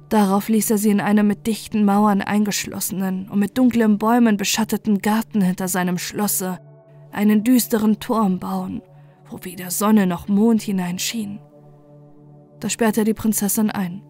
Darauf 0.09 0.49
ließ 0.49 0.69
er 0.69 0.77
sie 0.77 0.91
in 0.91 1.01
einem 1.01 1.25
mit 1.25 1.47
dichten 1.47 1.83
Mauern 1.83 2.21
eingeschlossenen 2.21 3.27
und 3.27 3.39
mit 3.39 3.57
dunklen 3.57 3.97
Bäumen 3.97 4.37
beschatteten 4.37 4.99
Garten 4.99 5.41
hinter 5.41 5.67
seinem 5.67 5.97
Schlosse 5.97 6.59
einen 7.11 7.43
düsteren 7.43 7.99
Turm 7.99 8.37
bauen, 8.37 8.83
wo 9.31 9.39
weder 9.41 9.71
Sonne 9.71 10.05
noch 10.05 10.27
Mond 10.27 10.61
hineinschien. 10.61 11.39
Da 12.59 12.69
sperrte 12.69 13.01
er 13.01 13.05
die 13.05 13.15
Prinzessin 13.15 13.71
ein. 13.71 14.03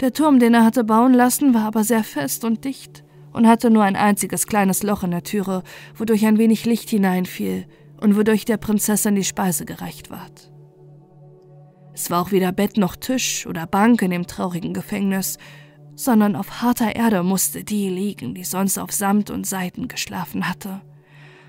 Der 0.00 0.12
Turm, 0.12 0.40
den 0.40 0.54
er 0.54 0.64
hatte 0.64 0.82
bauen 0.82 1.14
lassen, 1.14 1.54
war 1.54 1.66
aber 1.66 1.84
sehr 1.84 2.02
fest 2.02 2.44
und 2.44 2.64
dicht 2.64 3.04
und 3.32 3.46
hatte 3.46 3.70
nur 3.70 3.84
ein 3.84 3.96
einziges 3.96 4.46
kleines 4.46 4.82
Loch 4.82 5.02
in 5.02 5.10
der 5.10 5.22
Türe, 5.22 5.62
wodurch 5.96 6.26
ein 6.26 6.38
wenig 6.38 6.64
Licht 6.64 6.90
hineinfiel 6.90 7.66
und 8.00 8.16
wodurch 8.16 8.44
der 8.44 8.56
Prinzessin 8.56 9.14
die 9.14 9.24
Speise 9.24 9.64
gereicht 9.64 10.10
ward. 10.10 10.52
Es 11.92 12.10
war 12.10 12.22
auch 12.22 12.32
weder 12.32 12.52
Bett 12.52 12.76
noch 12.76 12.96
Tisch 12.96 13.46
oder 13.46 13.66
Bank 13.66 14.02
in 14.02 14.10
dem 14.10 14.26
traurigen 14.26 14.72
Gefängnis, 14.72 15.38
sondern 15.94 16.36
auf 16.36 16.62
harter 16.62 16.96
Erde 16.96 17.22
musste 17.22 17.62
die 17.62 17.88
liegen, 17.88 18.34
die 18.34 18.44
sonst 18.44 18.78
auf 18.78 18.90
Samt 18.92 19.30
und 19.30 19.46
Seiten 19.46 19.88
geschlafen 19.88 20.48
hatte. 20.48 20.80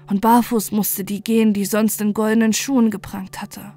Und 0.09 0.19
barfuß 0.19 0.71
musste 0.71 1.05
die 1.05 1.23
gehen, 1.23 1.53
die 1.53 1.65
sonst 1.65 2.01
in 2.01 2.13
goldenen 2.13 2.51
Schuhen 2.51 2.91
geprangt 2.91 3.41
hatte 3.41 3.73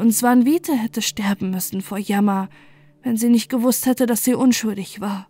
und 0.00 0.12
Svanvite 0.12 0.74
hätte 0.74 1.02
sterben 1.02 1.50
müssen 1.50 1.82
vor 1.82 1.98
Jammer, 1.98 2.48
wenn 3.02 3.16
sie 3.16 3.28
nicht 3.28 3.50
gewusst 3.50 3.86
hätte, 3.86 4.06
dass 4.06 4.24
sie 4.24 4.34
unschuldig 4.34 5.00
war 5.00 5.29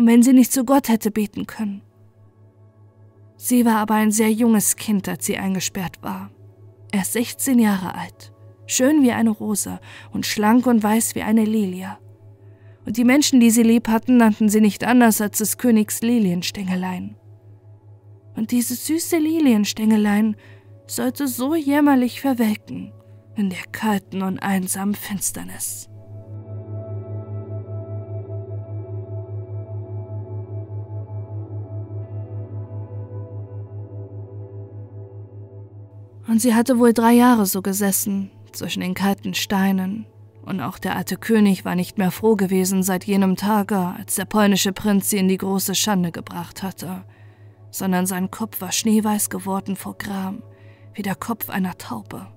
und 0.00 0.06
wenn 0.06 0.22
sie 0.22 0.32
nicht 0.32 0.50
zu 0.50 0.64
Gott 0.64 0.88
hätte 0.88 1.10
beten 1.10 1.46
können. 1.46 1.82
Sie 3.36 3.66
war 3.66 3.76
aber 3.76 3.96
ein 3.96 4.12
sehr 4.12 4.32
junges 4.32 4.76
Kind, 4.76 5.06
als 5.10 5.26
sie 5.26 5.36
eingesperrt 5.36 6.02
war. 6.02 6.30
Erst 6.90 7.12
16 7.12 7.58
Jahre 7.58 7.94
alt, 7.94 8.32
schön 8.66 9.02
wie 9.02 9.12
eine 9.12 9.28
Rose 9.28 9.78
und 10.10 10.24
schlank 10.24 10.66
und 10.66 10.82
weiß 10.82 11.16
wie 11.16 11.20
eine 11.20 11.44
Lilie. 11.44 11.98
Und 12.86 12.96
die 12.96 13.04
Menschen, 13.04 13.40
die 13.40 13.50
sie 13.50 13.62
lieb 13.62 13.88
hatten, 13.88 14.16
nannten 14.16 14.48
sie 14.48 14.62
nicht 14.62 14.84
anders 14.84 15.20
als 15.20 15.36
des 15.36 15.58
Königs 15.58 16.00
Lilienstängelein. 16.00 17.16
Und 18.36 18.52
dieses 18.52 18.86
süße 18.86 19.18
Lilienstängelein 19.18 20.34
sollte 20.86 21.28
so 21.28 21.54
jämmerlich 21.54 22.22
verwelken, 22.22 22.90
in 23.36 23.50
der 23.50 23.66
kalten 23.70 24.22
und 24.22 24.38
einsamen 24.38 24.94
Finsternis. 24.94 25.89
Und 36.30 36.40
sie 36.40 36.54
hatte 36.54 36.78
wohl 36.78 36.92
drei 36.92 37.12
Jahre 37.12 37.44
so 37.44 37.60
gesessen, 37.60 38.30
zwischen 38.52 38.82
den 38.82 38.94
kalten 38.94 39.34
Steinen, 39.34 40.06
und 40.42 40.60
auch 40.60 40.78
der 40.78 40.94
alte 40.94 41.16
König 41.16 41.64
war 41.64 41.74
nicht 41.74 41.98
mehr 41.98 42.12
froh 42.12 42.36
gewesen 42.36 42.84
seit 42.84 43.02
jenem 43.02 43.34
Tage, 43.34 43.76
als 43.76 44.14
der 44.14 44.26
polnische 44.26 44.72
Prinz 44.72 45.10
sie 45.10 45.18
in 45.18 45.26
die 45.26 45.38
große 45.38 45.74
Schande 45.74 46.12
gebracht 46.12 46.62
hatte, 46.62 47.04
sondern 47.72 48.06
sein 48.06 48.30
Kopf 48.30 48.60
war 48.60 48.70
schneeweiß 48.70 49.28
geworden 49.28 49.74
vor 49.74 49.98
Gram, 49.98 50.40
wie 50.94 51.02
der 51.02 51.16
Kopf 51.16 51.50
einer 51.50 51.76
Taube. 51.78 52.28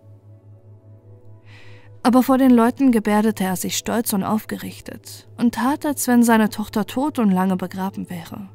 Aber 2.01 2.23
vor 2.23 2.39
den 2.39 2.51
Leuten 2.51 2.91
gebärdete 2.91 3.43
er 3.43 3.55
sich 3.55 3.77
stolz 3.77 4.11
und 4.11 4.23
aufgerichtet 4.23 5.29
und 5.37 5.53
tat, 5.53 5.85
als 5.85 6.07
wenn 6.07 6.23
seine 6.23 6.49
Tochter 6.49 6.87
tot 6.87 7.19
und 7.19 7.29
lange 7.29 7.57
begraben 7.57 8.09
wäre. 8.09 8.49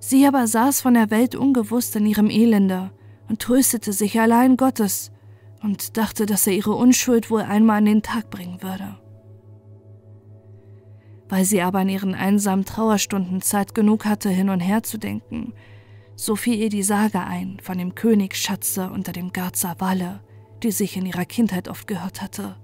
Sie 0.00 0.26
aber 0.26 0.46
saß 0.46 0.82
von 0.82 0.92
der 0.92 1.10
Welt 1.10 1.34
ungewusst 1.34 1.96
in 1.96 2.04
ihrem 2.04 2.28
Elende 2.28 2.90
und 3.28 3.40
tröstete 3.40 3.92
sich 3.92 4.20
allein 4.20 4.56
Gottes 4.56 5.10
und 5.62 5.96
dachte, 5.96 6.26
dass 6.26 6.46
er 6.46 6.52
ihre 6.52 6.74
Unschuld 6.74 7.30
wohl 7.30 7.42
einmal 7.42 7.78
an 7.78 7.86
den 7.86 8.02
Tag 8.02 8.30
bringen 8.30 8.62
würde. 8.62 8.96
Weil 11.28 11.44
sie 11.44 11.62
aber 11.62 11.82
in 11.82 11.88
ihren 11.88 12.14
einsamen 12.14 12.64
Trauerstunden 12.66 13.40
Zeit 13.40 13.74
genug 13.74 14.04
hatte, 14.04 14.28
hin 14.28 14.50
und 14.50 14.60
her 14.60 14.82
zu 14.82 14.98
denken, 14.98 15.54
so 16.16 16.36
fiel 16.36 16.54
ihr 16.54 16.68
die 16.68 16.82
Sage 16.82 17.20
ein 17.20 17.58
von 17.62 17.78
dem 17.78 17.94
Königsschatze 17.94 18.90
unter 18.90 19.12
dem 19.12 19.32
Garzer 19.32 19.76
Walle, 19.78 20.20
die 20.62 20.70
sich 20.70 20.96
in 20.96 21.06
ihrer 21.06 21.24
Kindheit 21.24 21.68
oft 21.68 21.86
gehört 21.86 22.22
hatte. 22.22 22.56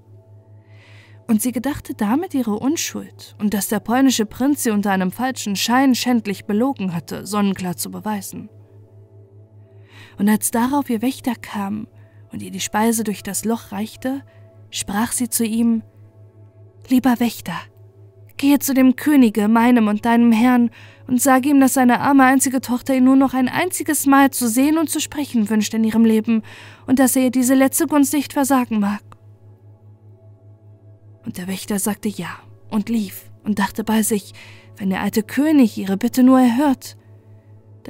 Und 1.27 1.41
sie 1.41 1.53
gedachte 1.53 1.95
damit 1.95 2.35
ihre 2.35 2.59
Unschuld 2.59 3.35
und 3.39 3.55
dass 3.55 3.69
der 3.69 3.81
polnische 3.81 4.27
Prinz 4.27 4.65
sie 4.65 4.71
unter 4.71 4.91
einem 4.91 5.11
falschen 5.11 5.57
Schein 5.57 5.95
schändlich 5.95 6.45
belogen 6.45 6.95
hatte, 6.95 7.27
sonnenklar 7.27 7.77
zu 7.77 7.91
beweisen. 7.91 8.51
Und 10.21 10.29
als 10.29 10.51
darauf 10.51 10.91
ihr 10.91 11.01
Wächter 11.01 11.33
kam 11.35 11.87
und 12.31 12.43
ihr 12.43 12.51
die 12.51 12.61
Speise 12.61 13.05
durch 13.05 13.23
das 13.23 13.47
Loch 13.47 13.73
reichte, 13.73 14.23
sprach 14.69 15.13
sie 15.13 15.31
zu 15.31 15.47
ihm 15.47 15.83
Lieber 16.91 17.19
Wächter, 17.21 17.55
gehe 18.37 18.59
zu 18.59 18.75
dem 18.75 18.97
Könige, 18.97 19.49
meinem 19.49 19.89
und 19.89 20.05
deinem 20.05 20.31
Herrn, 20.31 20.71
und 21.07 21.23
sage 21.23 21.49
ihm, 21.49 21.59
dass 21.59 21.73
seine 21.73 22.01
arme 22.01 22.25
einzige 22.25 22.61
Tochter 22.61 22.95
ihn 22.95 23.05
nur 23.05 23.17
noch 23.17 23.33
ein 23.33 23.49
einziges 23.49 24.05
Mal 24.05 24.31
zu 24.31 24.47
sehen 24.47 24.77
und 24.77 24.91
zu 24.91 25.01
sprechen 25.01 25.49
wünscht 25.49 25.73
in 25.73 25.85
ihrem 25.85 26.05
Leben 26.05 26.43
und 26.87 26.99
dass 26.99 27.17
er 27.17 27.23
ihr 27.23 27.31
diese 27.31 27.55
letzte 27.55 27.87
Gunst 27.87 28.13
nicht 28.13 28.35
versagen 28.35 28.79
mag. 28.79 29.03
Und 31.25 31.39
der 31.39 31.49
Wächter 31.49 31.79
sagte 31.79 32.11
ja 32.11 32.29
und 32.69 32.91
lief 32.91 33.31
und 33.43 33.59
dachte 33.59 33.85
bei 33.85 34.03
sich, 34.03 34.35
wenn 34.77 34.91
der 34.91 35.01
alte 35.01 35.23
König 35.23 35.79
ihre 35.79 35.97
Bitte 35.97 36.23
nur 36.23 36.41
erhört. 36.41 36.99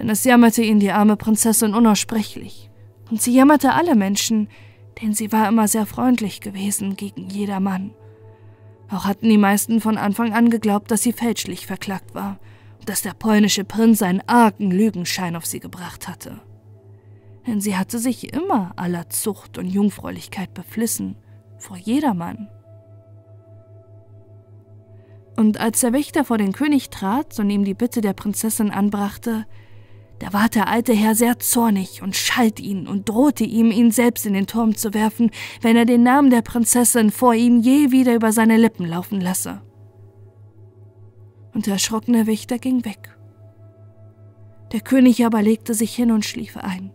Denn 0.00 0.08
es 0.08 0.24
jammerte 0.24 0.62
ihn 0.62 0.80
die 0.80 0.90
arme 0.90 1.16
Prinzessin 1.16 1.74
unaussprechlich. 1.74 2.70
Und 3.10 3.22
sie 3.22 3.32
jammerte 3.32 3.74
alle 3.74 3.94
Menschen, 3.94 4.48
denn 5.00 5.14
sie 5.14 5.30
war 5.30 5.48
immer 5.48 5.68
sehr 5.68 5.86
freundlich 5.86 6.40
gewesen 6.40 6.96
gegen 6.96 7.28
jedermann. 7.28 7.92
Auch 8.90 9.04
hatten 9.04 9.28
die 9.28 9.38
meisten 9.38 9.80
von 9.80 9.96
Anfang 9.96 10.32
an 10.32 10.50
geglaubt, 10.50 10.90
dass 10.90 11.02
sie 11.02 11.12
fälschlich 11.12 11.66
verklagt 11.66 12.14
war 12.14 12.40
dass 12.86 13.02
der 13.02 13.14
polnische 13.14 13.64
Prinz 13.64 14.02
einen 14.02 14.22
argen 14.26 14.70
Lügenschein 14.70 15.36
auf 15.36 15.46
sie 15.46 15.60
gebracht 15.60 16.08
hatte. 16.08 16.40
Denn 17.46 17.60
sie 17.60 17.76
hatte 17.76 17.98
sich 17.98 18.32
immer 18.32 18.72
aller 18.76 19.08
Zucht 19.10 19.58
und 19.58 19.68
Jungfräulichkeit 19.68 20.54
beflissen, 20.54 21.16
vor 21.58 21.76
jedermann. 21.76 22.48
Und 25.36 25.58
als 25.58 25.80
der 25.80 25.92
Wächter 25.92 26.24
vor 26.24 26.38
den 26.38 26.52
König 26.52 26.90
trat 26.90 27.38
und 27.38 27.48
ihm 27.48 27.64
die 27.64 27.74
Bitte 27.74 28.00
der 28.00 28.12
Prinzessin 28.12 28.70
anbrachte, 28.70 29.46
da 30.20 30.32
ward 30.32 30.54
der 30.54 30.68
alte 30.68 30.92
Herr 30.92 31.14
sehr 31.14 31.38
zornig 31.38 32.02
und 32.02 32.14
schalt 32.14 32.60
ihn 32.60 32.86
und 32.86 33.08
drohte 33.08 33.44
ihm, 33.44 33.72
ihn 33.72 33.90
selbst 33.90 34.24
in 34.26 34.34
den 34.34 34.46
Turm 34.46 34.76
zu 34.76 34.94
werfen, 34.94 35.30
wenn 35.60 35.76
er 35.76 35.86
den 35.86 36.02
Namen 36.02 36.30
der 36.30 36.42
Prinzessin 36.42 37.10
vor 37.10 37.34
ihm 37.34 37.60
je 37.60 37.90
wieder 37.90 38.14
über 38.14 38.30
seine 38.30 38.56
Lippen 38.56 38.86
laufen 38.86 39.20
lasse 39.20 39.62
und 41.54 41.66
der 41.66 41.74
erschrockene 41.74 42.26
Wächter 42.26 42.58
ging 42.58 42.84
weg. 42.84 43.16
Der 44.72 44.80
König 44.80 45.24
aber 45.26 45.42
legte 45.42 45.74
sich 45.74 45.94
hin 45.94 46.12
und 46.12 46.24
schlief 46.24 46.56
ein. 46.56 46.92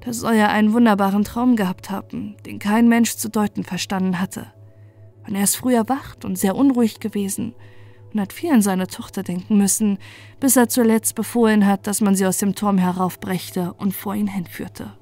Da 0.00 0.12
soll 0.12 0.34
er 0.34 0.50
einen 0.50 0.74
wunderbaren 0.74 1.24
Traum 1.24 1.56
gehabt 1.56 1.90
haben, 1.90 2.36
den 2.44 2.58
kein 2.58 2.88
Mensch 2.88 3.16
zu 3.16 3.30
deuten 3.30 3.64
verstanden 3.64 4.20
hatte. 4.20 4.52
Und 5.26 5.34
er 5.34 5.44
ist 5.44 5.56
früh 5.56 5.74
erwacht 5.74 6.26
und 6.26 6.38
sehr 6.38 6.54
unruhig 6.54 7.00
gewesen 7.00 7.54
und 8.14 8.20
hat 8.20 8.32
viel 8.32 8.52
an 8.52 8.62
seine 8.62 8.86
Tochter 8.86 9.22
denken 9.22 9.58
müssen, 9.58 9.98
bis 10.40 10.56
er 10.56 10.68
zuletzt 10.68 11.16
befohlen 11.16 11.66
hat, 11.66 11.86
dass 11.86 12.00
man 12.00 12.14
sie 12.14 12.26
aus 12.26 12.38
dem 12.38 12.54
Turm 12.54 12.78
heraufbrächte 12.78 13.74
und 13.74 13.92
vor 13.92 14.14
ihn 14.14 14.28
hinführte. 14.28 14.92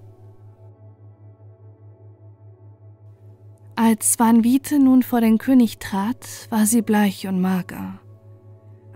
Als 3.76 4.14
Swanvite 4.14 4.78
nun 4.78 5.02
vor 5.02 5.20
den 5.20 5.38
König 5.38 5.78
trat, 5.78 6.26
war 6.50 6.66
sie 6.66 6.82
bleich 6.82 7.26
und 7.26 7.40
mager. 7.40 8.00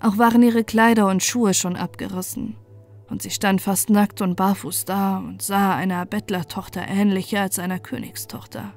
Auch 0.00 0.18
waren 0.18 0.42
ihre 0.42 0.64
Kleider 0.64 1.08
und 1.08 1.23
Schuhe 1.23 1.54
schon 1.54 1.76
abgerissen, 1.76 2.56
und 3.08 3.23
sie 3.23 3.30
stand 3.30 3.61
fast 3.61 3.90
nackt 3.90 4.20
und 4.20 4.37
barfuß 4.37 4.85
da 4.85 5.18
und 5.18 5.42
sah 5.42 5.75
einer 5.75 6.04
Bettlertochter 6.06 6.87
ähnlicher 6.87 7.40
als 7.40 7.58
einer 7.58 7.78
Königstochter. 7.78 8.75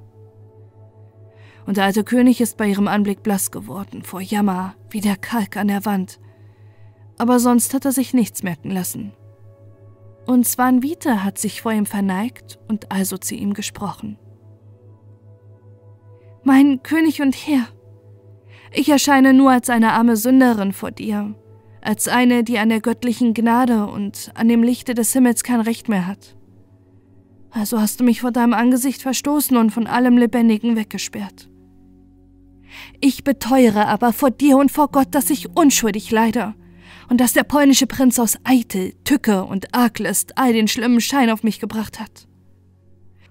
Und 1.65 1.77
der 1.77 1.85
alte 1.85 2.03
König 2.03 2.41
ist 2.41 2.57
bei 2.57 2.67
ihrem 2.67 2.87
Anblick 2.87 3.23
blass 3.23 3.51
geworden, 3.51 4.03
vor 4.03 4.21
Jammer, 4.21 4.75
wie 4.89 5.01
der 5.01 5.15
Kalk 5.17 5.57
an 5.57 5.67
der 5.67 5.85
Wand. 5.85 6.19
Aber 7.17 7.39
sonst 7.39 7.73
hat 7.73 7.85
er 7.85 7.91
sich 7.91 8.13
nichts 8.13 8.43
merken 8.43 8.71
lassen. 8.71 9.13
Und 10.25 10.45
Svanvita 10.45 11.23
hat 11.23 11.37
sich 11.37 11.61
vor 11.61 11.71
ihm 11.71 11.85
verneigt 11.85 12.59
und 12.67 12.91
also 12.91 13.17
zu 13.17 13.35
ihm 13.35 13.53
gesprochen. 13.53 14.17
Mein 16.43 16.81
König 16.83 17.21
und 17.21 17.35
Herr, 17.35 17.67
ich 18.71 18.89
erscheine 18.89 19.33
nur 19.33 19.51
als 19.51 19.69
eine 19.69 19.93
arme 19.93 20.15
Sünderin 20.15 20.73
vor 20.73 20.91
dir, 20.91 21.35
als 21.81 22.07
eine, 22.07 22.43
die 22.43 22.59
an 22.59 22.69
der 22.69 22.81
göttlichen 22.81 23.33
Gnade 23.33 23.87
und 23.87 24.31
an 24.35 24.47
dem 24.47 24.63
Lichte 24.63 24.93
des 24.93 25.13
Himmels 25.13 25.43
kein 25.43 25.61
Recht 25.61 25.89
mehr 25.89 26.07
hat. 26.07 26.35
Also 27.51 27.79
hast 27.79 27.99
du 27.99 28.03
mich 28.03 28.21
vor 28.21 28.31
deinem 28.31 28.53
Angesicht 28.53 29.01
verstoßen 29.01 29.57
und 29.57 29.71
von 29.71 29.87
allem 29.87 30.17
Lebendigen 30.17 30.75
weggesperrt. 30.75 31.49
Ich 33.01 33.23
beteuere 33.23 33.87
aber 33.87 34.13
vor 34.13 34.31
dir 34.31 34.57
und 34.57 34.71
vor 34.71 34.89
Gott, 34.89 35.07
dass 35.11 35.29
ich 35.29 35.55
unschuldig 35.55 36.11
leide 36.11 36.53
und 37.09 37.19
dass 37.19 37.33
der 37.33 37.43
polnische 37.43 37.87
Prinz 37.87 38.19
aus 38.19 38.37
Eitel, 38.43 38.93
Tücke 39.03 39.43
und 39.43 39.73
Arglist 39.73 40.37
all 40.37 40.53
den 40.53 40.67
schlimmen 40.67 41.01
Schein 41.01 41.29
auf 41.29 41.43
mich 41.43 41.59
gebracht 41.59 41.99
hat. 41.99 42.27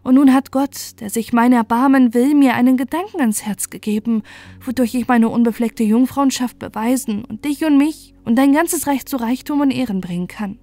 Und 0.02 0.14
nun 0.14 0.32
hat 0.32 0.52
Gott, 0.52 1.00
der 1.00 1.10
sich 1.10 1.32
mein 1.32 1.52
Erbarmen 1.52 2.14
will, 2.14 2.34
mir 2.34 2.54
einen 2.54 2.76
Gedanken 2.76 3.20
ans 3.20 3.42
Herz 3.42 3.68
gegeben, 3.68 4.22
wodurch 4.64 4.94
ich 4.94 5.06
meine 5.06 5.28
unbefleckte 5.28 5.84
Jungfrauenschaft 5.84 6.58
beweisen 6.58 7.24
und 7.24 7.44
dich 7.44 7.64
und 7.64 7.76
mich 7.76 8.14
und 8.24 8.36
dein 8.36 8.52
ganzes 8.52 8.86
Reich 8.86 9.06
zu 9.06 9.16
Reichtum 9.16 9.60
und 9.60 9.70
Ehren 9.70 10.00
bringen 10.00 10.26
kann. 10.26 10.58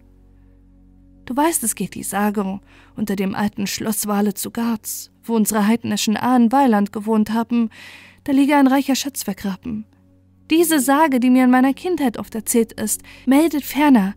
Du 1.25 1.35
weißt, 1.35 1.63
es 1.63 1.75
geht 1.75 1.95
die 1.95 2.03
Sage 2.03 2.59
unter 2.95 3.15
dem 3.15 3.35
alten 3.35 3.67
Schloss 3.67 4.07
Wale 4.07 4.33
zu 4.33 4.51
Garz, 4.51 5.11
wo 5.23 5.35
unsere 5.35 5.67
heidnischen 5.67 6.17
Ahnen 6.17 6.51
Weiland 6.51 6.91
gewohnt 6.91 7.33
haben, 7.33 7.69
da 8.23 8.31
liege 8.31 8.55
ein 8.55 8.67
reicher 8.67 8.95
Schatz 8.95 9.23
vergraben. 9.23 9.85
Diese 10.49 10.79
Sage, 10.79 11.19
die 11.19 11.29
mir 11.29 11.45
in 11.45 11.51
meiner 11.51 11.73
Kindheit 11.73 12.17
oft 12.17 12.35
erzählt 12.35 12.73
ist, 12.73 13.01
meldet 13.25 13.63
ferner, 13.63 14.13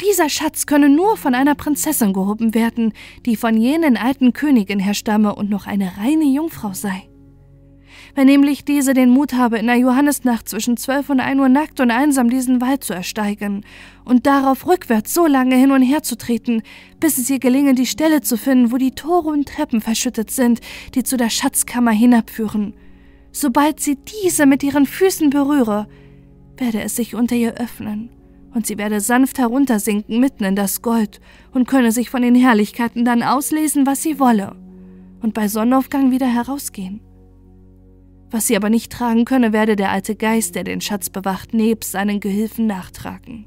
dieser 0.00 0.30
Schatz 0.30 0.64
könne 0.64 0.88
nur 0.88 1.18
von 1.18 1.34
einer 1.34 1.54
Prinzessin 1.54 2.14
gehoben 2.14 2.54
werden, 2.54 2.94
die 3.26 3.36
von 3.36 3.56
jenen 3.56 3.98
alten 3.98 4.32
Königin 4.32 4.78
herstamme 4.78 5.34
und 5.34 5.50
noch 5.50 5.66
eine 5.66 5.98
reine 5.98 6.24
Jungfrau 6.24 6.72
sei. 6.72 7.09
Wenn 8.14 8.26
nämlich 8.26 8.64
diese 8.64 8.94
den 8.94 9.10
Mut 9.10 9.34
habe, 9.34 9.58
in 9.58 9.66
der 9.66 9.76
Johannesnacht 9.76 10.48
zwischen 10.48 10.76
zwölf 10.76 11.10
und 11.10 11.20
ein 11.20 11.38
Uhr 11.38 11.48
nackt 11.48 11.80
und 11.80 11.90
einsam 11.90 12.30
diesen 12.30 12.60
Wald 12.60 12.82
zu 12.84 12.92
ersteigen 12.92 13.64
und 14.04 14.26
darauf 14.26 14.66
rückwärts 14.66 15.14
so 15.14 15.26
lange 15.26 15.56
hin 15.56 15.70
und 15.70 15.82
her 15.82 16.02
zu 16.02 16.16
treten, 16.16 16.62
bis 16.98 17.18
es 17.18 17.30
ihr 17.30 17.38
gelinge, 17.38 17.74
die 17.74 17.86
Stelle 17.86 18.20
zu 18.20 18.36
finden, 18.36 18.72
wo 18.72 18.76
die 18.76 18.92
Tore 18.92 19.28
und 19.28 19.48
Treppen 19.48 19.80
verschüttet 19.80 20.30
sind, 20.30 20.60
die 20.94 21.02
zu 21.02 21.16
der 21.16 21.30
Schatzkammer 21.30 21.92
hinabführen, 21.92 22.74
Sobald 23.32 23.80
sie 23.80 23.96
diese 23.96 24.46
mit 24.46 24.62
ihren 24.62 24.86
Füßen 24.86 25.30
berühre, 25.30 25.86
werde 26.56 26.82
es 26.82 26.96
sich 26.96 27.14
unter 27.14 27.36
ihr 27.36 27.54
öffnen, 27.54 28.10
und 28.54 28.66
sie 28.66 28.76
werde 28.76 29.00
sanft 29.00 29.38
heruntersinken 29.38 30.18
mitten 30.18 30.44
in 30.44 30.56
das 30.56 30.82
Gold 30.82 31.20
und 31.52 31.68
könne 31.68 31.92
sich 31.92 32.10
von 32.10 32.22
den 32.22 32.34
Herrlichkeiten 32.34 33.04
dann 33.04 33.22
auslesen, 33.22 33.86
was 33.86 34.02
sie 34.02 34.18
wolle, 34.18 34.56
und 35.22 35.32
bei 35.34 35.46
Sonnenaufgang 35.46 36.10
wieder 36.10 36.26
herausgehen. 36.26 37.00
Was 38.30 38.46
sie 38.46 38.56
aber 38.56 38.70
nicht 38.70 38.92
tragen 38.92 39.24
könne, 39.24 39.52
werde 39.52 39.76
der 39.76 39.90
alte 39.90 40.14
Geist, 40.14 40.54
der 40.54 40.64
den 40.64 40.80
Schatz 40.80 41.10
bewacht, 41.10 41.52
nebst 41.52 41.92
seinen 41.92 42.20
Gehilfen 42.20 42.66
nachtragen. 42.66 43.46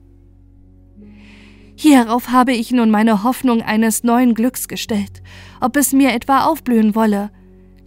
Hierauf 1.75 2.29
habe 2.29 2.53
ich 2.53 2.71
nun 2.71 2.91
meine 2.91 3.23
Hoffnung 3.23 3.61
eines 3.61 4.03
neuen 4.03 4.33
Glücks 4.35 4.67
gestellt, 4.67 5.23
ob 5.59 5.75
es 5.75 5.93
mir 5.93 6.13
etwa 6.13 6.45
aufblühen 6.45 6.95
wolle, 6.95 7.31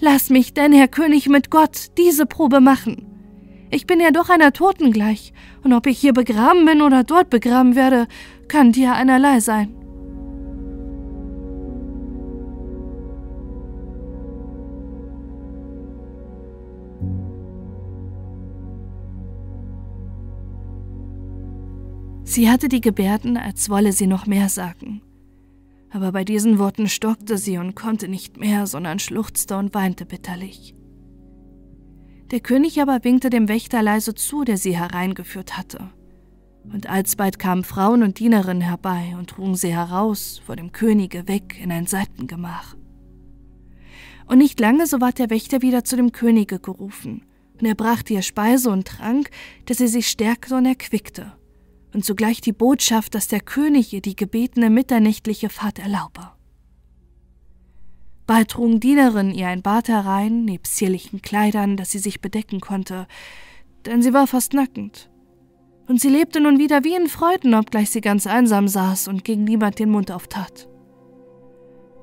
Lass 0.00 0.28
mich 0.28 0.52
denn, 0.52 0.72
Herr 0.72 0.88
König, 0.88 1.28
mit 1.28 1.50
Gott 1.50 1.97
diese 1.97 2.26
Probe 2.26 2.60
machen. 2.60 3.06
Ich 3.71 3.86
bin 3.86 3.99
ja 3.99 4.10
doch 4.10 4.28
einer 4.28 4.52
Toten 4.52 4.92
gleich, 4.92 5.32
und 5.64 5.73
ob 5.73 5.86
ich 5.86 5.99
hier 5.99 6.12
begraben 6.12 6.66
bin 6.66 6.82
oder 6.82 7.02
dort 7.02 7.30
begraben 7.30 7.75
werde, 7.75 8.06
kann 8.47 8.73
dir 8.73 8.94
einerlei 8.94 9.40
sein. 9.40 9.75
Sie 22.36 22.50
hatte 22.50 22.68
die 22.68 22.80
Gebärden, 22.80 23.36
als 23.36 23.70
wolle 23.70 23.92
sie 23.92 24.06
noch 24.06 24.26
mehr 24.26 24.49
sagen 24.49 25.00
aber 25.96 26.12
bei 26.12 26.25
diesen 26.25 26.58
Worten 26.58 26.88
stockte 26.88 27.38
sie 27.38 27.56
und 27.56 27.75
konnte 27.75 28.06
nicht 28.06 28.36
mehr, 28.36 28.66
sondern 28.66 28.99
schluchzte 28.99 29.56
und 29.56 29.72
weinte 29.72 30.04
bitterlich. 30.04 30.75
Der 32.30 32.40
König 32.40 32.82
aber 32.82 33.02
winkte 33.02 33.30
dem 33.30 33.49
Wächter 33.49 33.82
leise 33.82 34.14
zu, 34.14 34.44
der 34.44 34.58
sie 34.58 34.76
hereingeführt 34.76 35.56
hatte. 35.56 35.88
Und 36.64 36.88
alsbald 36.88 37.38
kamen 37.38 37.64
Frauen 37.64 38.02
und 38.02 38.18
Dienerinnen 38.18 38.62
herbei 38.62 39.14
und 39.16 39.30
trugen 39.30 39.54
sie 39.54 39.72
heraus, 39.72 40.42
vor 40.44 40.56
dem 40.56 40.72
Könige 40.72 41.28
weg, 41.28 41.58
in 41.62 41.72
ein 41.72 41.86
Seitengemach. 41.86 42.76
Und 44.26 44.38
nicht 44.38 44.60
lange, 44.60 44.86
so 44.86 45.00
ward 45.00 45.18
der 45.18 45.30
Wächter 45.30 45.62
wieder 45.62 45.84
zu 45.84 45.96
dem 45.96 46.12
Könige 46.12 46.58
gerufen, 46.58 47.25
und 47.58 47.66
er 47.66 47.76
brachte 47.76 48.12
ihr 48.12 48.22
Speise 48.22 48.68
und 48.68 48.86
Trank, 48.86 49.30
dass 49.64 49.78
sie 49.78 49.86
sich 49.86 50.08
stärkte 50.08 50.56
und 50.56 50.66
erquickte 50.66 51.32
und 51.92 52.04
zugleich 52.04 52.40
die 52.40 52.52
Botschaft, 52.52 53.14
dass 53.14 53.28
der 53.28 53.40
König 53.40 53.92
ihr 53.92 54.02
die 54.02 54.16
gebetene 54.16 54.70
mitternächtliche 54.70 55.49
Fahrt 55.49 55.78
erlaube. 55.78 56.30
Bald 58.26 58.50
trugen 58.50 58.80
Dienerinnen 58.80 59.34
ihr 59.34 59.49
ein 59.49 59.62
Bad 59.62 59.88
herein, 59.88 60.44
nebst 60.44 60.76
zierlichen 60.76 61.22
Kleidern, 61.22 61.76
dass 61.76 61.92
sie 61.92 61.99
sich 61.99 62.20
bedecken 62.20 62.60
konnte, 62.60 63.06
denn 63.86 64.02
sie 64.02 64.12
war 64.12 64.26
fast 64.26 64.52
nackend. 64.52 65.10
Und 65.86 66.00
sie 66.00 66.08
lebte 66.08 66.40
nun 66.40 66.58
wieder 66.58 66.82
wie 66.82 66.96
in 66.96 67.06
Freuden, 67.06 67.54
obgleich 67.54 67.90
sie 67.90 68.00
ganz 68.00 68.26
einsam 68.26 68.66
saß 68.66 69.06
und 69.06 69.25
gegen 69.25 69.44
niemand 69.44 69.78
den 69.78 69.90
Mund 69.90 70.10
auftat. 70.10 70.68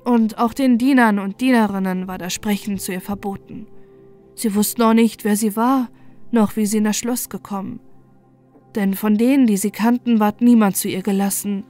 Und 0.04 0.38
auch 0.38 0.54
den 0.54 0.78
Dienern 0.78 1.18
und 1.18 1.42
Dienerinnen 1.42 2.08
war 2.08 2.16
das 2.16 2.32
Sprechen 2.32 2.78
zu 2.78 2.92
ihr 2.92 3.02
verboten. 3.02 3.66
Sie 4.34 4.54
wussten 4.54 4.82
auch 4.82 4.94
nicht, 4.94 5.24
wer 5.24 5.36
sie 5.36 5.56
war, 5.56 5.90
noch 6.30 6.56
wie 6.56 6.64
sie 6.64 6.78
in 6.78 6.84
das 6.84 6.96
Schloss 6.96 7.28
gekommen 7.28 7.80
denn 8.76 8.94
von 8.94 9.16
denen, 9.16 9.46
die 9.46 9.56
sie 9.56 9.70
kannten, 9.70 10.20
ward 10.20 10.40
niemand 10.40 10.76
zu 10.76 10.88
ihr 10.88 11.02
gelassen, 11.02 11.64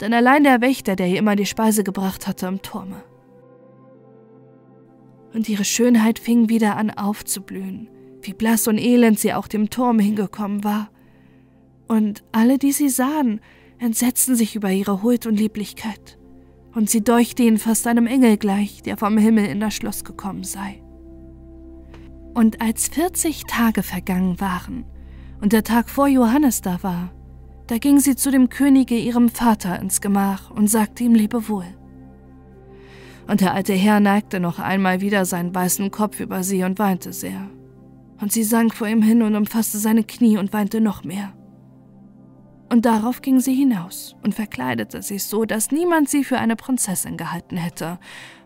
denn 0.00 0.12
allein 0.12 0.44
der 0.44 0.60
Wächter, 0.60 0.96
der 0.96 1.08
ihr 1.08 1.18
immer 1.18 1.36
die 1.36 1.46
Speise 1.46 1.84
gebracht 1.84 2.26
hatte, 2.26 2.46
im 2.46 2.62
Turme. 2.62 3.02
Und 5.34 5.48
ihre 5.48 5.64
Schönheit 5.64 6.18
fing 6.18 6.48
wieder 6.48 6.76
an 6.76 6.90
aufzublühen, 6.90 7.88
wie 8.22 8.32
blass 8.32 8.68
und 8.68 8.78
elend 8.78 9.18
sie 9.18 9.34
auch 9.34 9.48
dem 9.48 9.70
Turm 9.70 9.98
hingekommen 9.98 10.64
war. 10.64 10.90
Und 11.86 12.24
alle, 12.32 12.58
die 12.58 12.72
sie 12.72 12.88
sahen, 12.88 13.40
entsetzten 13.78 14.34
sich 14.34 14.56
über 14.56 14.70
ihre 14.70 15.02
Huld 15.02 15.26
und 15.26 15.38
Lieblichkeit, 15.38 16.18
und 16.74 16.88
sie 16.90 17.02
deuchte 17.02 17.42
ihnen 17.42 17.58
fast 17.58 17.86
einem 17.86 18.06
Engel 18.06 18.36
gleich, 18.36 18.82
der 18.82 18.96
vom 18.96 19.18
Himmel 19.18 19.46
in 19.46 19.60
das 19.60 19.74
Schloss 19.74 20.04
gekommen 20.04 20.44
sei. 20.44 20.82
Und 22.34 22.60
als 22.60 22.88
vierzig 22.88 23.44
Tage 23.48 23.82
vergangen 23.82 24.38
waren, 24.40 24.84
und 25.40 25.52
der 25.52 25.64
Tag 25.64 25.88
vor 25.88 26.08
Johannes 26.08 26.60
da 26.60 26.82
war, 26.82 27.10
da 27.66 27.78
ging 27.78 28.00
sie 28.00 28.16
zu 28.16 28.30
dem 28.30 28.48
Könige 28.48 28.96
ihrem 28.96 29.28
Vater 29.28 29.78
ins 29.80 30.00
Gemach 30.00 30.50
und 30.50 30.68
sagte 30.68 31.04
ihm 31.04 31.14
Lebewohl. 31.14 31.66
Und 33.26 33.42
der 33.42 33.52
alte 33.52 33.74
Herr 33.74 34.00
neigte 34.00 34.40
noch 34.40 34.58
einmal 34.58 35.02
wieder 35.02 35.26
seinen 35.26 35.54
weißen 35.54 35.90
Kopf 35.90 36.18
über 36.20 36.42
sie 36.42 36.64
und 36.64 36.78
weinte 36.78 37.12
sehr. 37.12 37.50
Und 38.20 38.32
sie 38.32 38.42
sank 38.42 38.74
vor 38.74 38.88
ihm 38.88 39.02
hin 39.02 39.22
und 39.22 39.36
umfasste 39.36 39.78
seine 39.78 40.02
Knie 40.02 40.38
und 40.38 40.52
weinte 40.52 40.80
noch 40.80 41.04
mehr. 41.04 41.34
Und 42.70 42.86
darauf 42.86 43.22
ging 43.22 43.40
sie 43.40 43.54
hinaus 43.54 44.16
und 44.22 44.34
verkleidete 44.34 45.02
sich 45.02 45.24
so, 45.24 45.44
dass 45.44 45.70
niemand 45.70 46.08
sie 46.08 46.24
für 46.24 46.38
eine 46.38 46.56
Prinzessin 46.56 47.16
gehalten 47.16 47.56
hätte, 47.56 47.98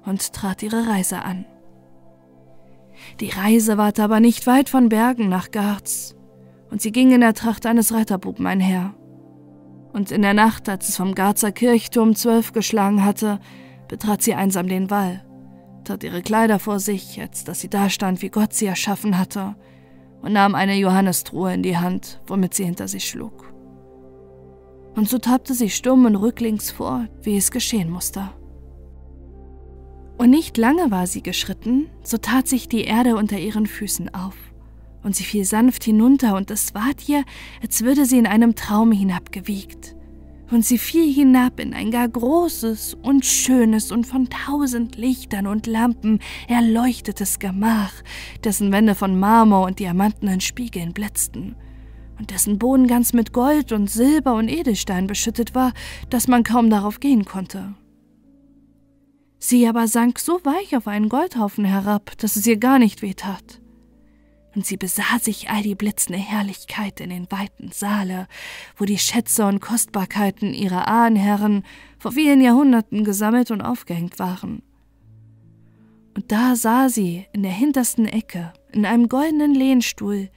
und 0.04 0.32
trat 0.32 0.62
ihre 0.62 0.88
Reise 0.88 1.22
an. 1.22 1.44
Die 3.20 3.30
Reise 3.30 3.78
ward 3.78 4.00
aber 4.00 4.20
nicht 4.20 4.46
weit 4.46 4.68
von 4.68 4.88
Bergen 4.88 5.28
nach 5.28 5.50
Garz, 5.50 6.16
und 6.72 6.80
sie 6.80 6.90
ging 6.90 7.12
in 7.12 7.20
der 7.20 7.34
Tracht 7.34 7.66
eines 7.66 7.92
Reiterbuben 7.92 8.46
einher. 8.46 8.94
Und 9.92 10.10
in 10.10 10.22
der 10.22 10.32
Nacht, 10.32 10.70
als 10.70 10.88
es 10.88 10.96
vom 10.96 11.14
Garzer 11.14 11.52
Kirchturm 11.52 12.16
zwölf 12.16 12.54
geschlagen 12.54 13.04
hatte, 13.04 13.40
betrat 13.88 14.22
sie 14.22 14.34
einsam 14.34 14.68
den 14.68 14.88
Wall, 14.88 15.22
tat 15.84 16.02
ihre 16.02 16.22
Kleider 16.22 16.58
vor 16.58 16.80
sich, 16.80 17.20
als 17.20 17.44
dass 17.44 17.60
sie 17.60 17.68
dastand, 17.68 18.22
wie 18.22 18.30
Gott 18.30 18.54
sie 18.54 18.64
erschaffen 18.64 19.18
hatte, 19.18 19.54
und 20.22 20.32
nahm 20.32 20.54
eine 20.54 20.74
Johannestruhe 20.76 21.52
in 21.52 21.62
die 21.62 21.76
Hand, 21.76 22.22
womit 22.26 22.54
sie 22.54 22.64
hinter 22.64 22.88
sich 22.88 23.06
schlug. 23.06 23.52
Und 24.94 25.10
so 25.10 25.18
tappte 25.18 25.52
sie 25.52 25.68
stumm 25.68 26.06
und 26.06 26.16
rücklings 26.16 26.70
vor, 26.70 27.06
wie 27.20 27.36
es 27.36 27.50
geschehen 27.50 27.90
musste. 27.90 28.30
Und 30.16 30.30
nicht 30.30 30.56
lange 30.56 30.90
war 30.90 31.06
sie 31.06 31.22
geschritten, 31.22 31.90
so 32.02 32.16
tat 32.16 32.48
sich 32.48 32.66
die 32.66 32.84
Erde 32.84 33.16
unter 33.16 33.38
ihren 33.38 33.66
Füßen 33.66 34.14
auf 34.14 34.51
und 35.02 35.16
sie 35.16 35.24
fiel 35.24 35.44
sanft 35.44 35.84
hinunter, 35.84 36.36
und 36.36 36.50
es 36.50 36.74
ward 36.74 37.08
ihr, 37.08 37.24
als 37.62 37.82
würde 37.82 38.06
sie 38.06 38.18
in 38.18 38.26
einem 38.26 38.54
Traum 38.54 38.92
hinabgewiegt. 38.92 39.96
und 40.50 40.66
sie 40.66 40.76
fiel 40.76 41.10
hinab 41.10 41.58
in 41.58 41.72
ein 41.72 41.90
gar 41.90 42.06
großes 42.06 42.98
und 43.02 43.24
schönes 43.24 43.90
und 43.90 44.06
von 44.06 44.28
tausend 44.28 44.96
Lichtern 44.96 45.46
und 45.46 45.66
Lampen 45.66 46.18
erleuchtetes 46.46 47.38
Gemach, 47.38 47.94
dessen 48.44 48.70
Wände 48.70 48.94
von 48.94 49.18
Marmor 49.18 49.64
und 49.64 49.78
diamantenen 49.78 50.42
Spiegeln 50.42 50.92
blitzten 50.92 51.56
und 52.18 52.30
dessen 52.30 52.58
Boden 52.58 52.86
ganz 52.86 53.14
mit 53.14 53.32
Gold 53.32 53.72
und 53.72 53.90
Silber 53.90 54.34
und 54.34 54.48
Edelstein 54.48 55.06
beschüttet 55.06 55.54
war, 55.54 55.72
dass 56.10 56.28
man 56.28 56.44
kaum 56.44 56.68
darauf 56.68 57.00
gehen 57.00 57.24
konnte. 57.24 57.74
Sie 59.38 59.66
aber 59.66 59.88
sank 59.88 60.18
so 60.18 60.38
weich 60.44 60.76
auf 60.76 60.86
einen 60.86 61.08
Goldhaufen 61.08 61.64
herab, 61.64 62.12
dass 62.18 62.36
es 62.36 62.46
ihr 62.46 62.58
gar 62.58 62.78
nicht 62.78 63.00
weh 63.00 63.14
tat. 63.14 63.61
Und 64.54 64.66
sie 64.66 64.76
besah 64.76 65.18
sich 65.18 65.48
all 65.48 65.62
die 65.62 65.74
blitzende 65.74 66.18
Herrlichkeit 66.18 67.00
in 67.00 67.10
den 67.10 67.30
weiten 67.30 67.70
Saale, 67.72 68.28
wo 68.76 68.84
die 68.84 68.98
Schätze 68.98 69.46
und 69.46 69.60
Kostbarkeiten 69.60 70.52
ihrer 70.52 70.88
Ahnherren 70.88 71.64
vor 71.98 72.12
vielen 72.12 72.40
Jahrhunderten 72.40 73.04
gesammelt 73.04 73.50
und 73.50 73.62
aufgehängt 73.62 74.18
waren. 74.18 74.62
Und 76.14 76.30
da 76.30 76.56
sah 76.56 76.88
sie 76.90 77.26
in 77.32 77.42
der 77.42 77.52
hintersten 77.52 78.06
Ecke, 78.06 78.52
in 78.72 78.84
einem 78.84 79.08
goldenen 79.08 79.54
Lehnstuhl, 79.54 80.28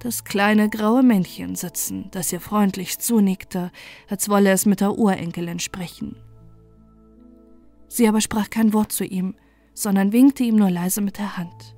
das 0.00 0.24
kleine 0.24 0.68
graue 0.68 1.02
Männchen 1.02 1.54
sitzen, 1.54 2.08
das 2.10 2.32
ihr 2.32 2.40
freundlich 2.40 2.98
zunickte, 2.98 3.70
als 4.08 4.28
wolle 4.28 4.50
es 4.50 4.66
mit 4.66 4.80
der 4.80 4.98
Urenkelin 4.98 5.60
sprechen. 5.60 6.16
Sie 7.88 8.08
aber 8.08 8.20
sprach 8.20 8.50
kein 8.50 8.72
Wort 8.72 8.92
zu 8.92 9.04
ihm, 9.04 9.36
sondern 9.72 10.12
winkte 10.12 10.42
ihm 10.42 10.56
nur 10.56 10.70
leise 10.70 11.00
mit 11.00 11.18
der 11.18 11.36
Hand. 11.36 11.73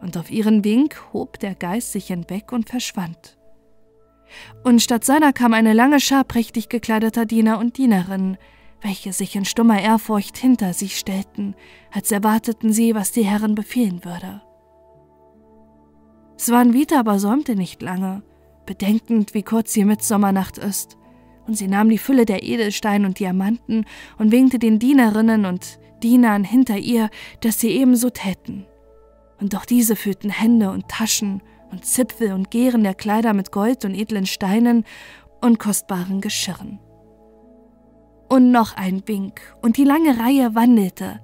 Und 0.00 0.16
auf 0.16 0.30
ihren 0.30 0.64
Wink 0.64 1.12
hob 1.12 1.38
der 1.38 1.54
Geist 1.54 1.92
sich 1.92 2.06
hinweg 2.06 2.52
und 2.52 2.68
verschwand. 2.68 3.38
Und 4.64 4.80
statt 4.80 5.04
seiner 5.04 5.32
kam 5.32 5.52
eine 5.52 5.72
lange 5.72 6.00
Schar 6.00 6.24
prächtig 6.24 6.68
gekleideter 6.68 7.26
Diener 7.26 7.58
und 7.58 7.76
Dienerinnen, 7.76 8.38
welche 8.80 9.12
sich 9.12 9.36
in 9.36 9.44
stummer 9.44 9.80
Ehrfurcht 9.80 10.38
hinter 10.38 10.72
sie 10.72 10.88
stellten, 10.88 11.54
als 11.92 12.10
erwarteten 12.10 12.72
sie, 12.72 12.94
was 12.94 13.12
die 13.12 13.24
Herren 13.24 13.54
befehlen 13.54 14.04
würde. 14.04 14.40
Svanvita 16.38 17.00
aber 17.00 17.18
säumte 17.18 17.56
nicht 17.56 17.82
lange, 17.82 18.22
bedenkend, 18.64 19.34
wie 19.34 19.42
kurz 19.42 19.74
die 19.74 19.84
Mitsommernacht 19.84 20.56
ist 20.56 20.96
und 21.50 21.56
sie 21.56 21.66
nahm 21.66 21.88
die 21.88 21.98
Fülle 21.98 22.26
der 22.26 22.44
Edelsteine 22.44 23.04
und 23.06 23.18
Diamanten 23.18 23.84
und 24.18 24.30
winkte 24.30 24.60
den 24.60 24.78
Dienerinnen 24.78 25.46
und 25.46 25.80
Dienern 26.00 26.44
hinter 26.44 26.78
ihr, 26.78 27.10
dass 27.40 27.58
sie 27.58 27.70
ebenso 27.70 28.10
täten. 28.10 28.66
Und 29.40 29.54
doch 29.54 29.64
diese 29.64 29.96
füllten 29.96 30.30
Hände 30.30 30.70
und 30.70 30.88
Taschen 30.88 31.42
und 31.70 31.84
Zipfel 31.84 32.32
und 32.32 32.50
Gehren 32.50 32.82
der 32.82 32.94
Kleider 32.94 33.32
mit 33.32 33.52
Gold 33.52 33.84
und 33.84 33.94
edlen 33.94 34.26
Steinen 34.26 34.84
und 35.40 35.58
kostbaren 35.58 36.20
Geschirren. 36.20 36.78
Und 38.28 38.52
noch 38.52 38.76
ein 38.76 39.02
Wink, 39.06 39.40
und 39.62 39.76
die 39.76 39.84
lange 39.84 40.18
Reihe 40.18 40.54
wandelte, 40.54 41.20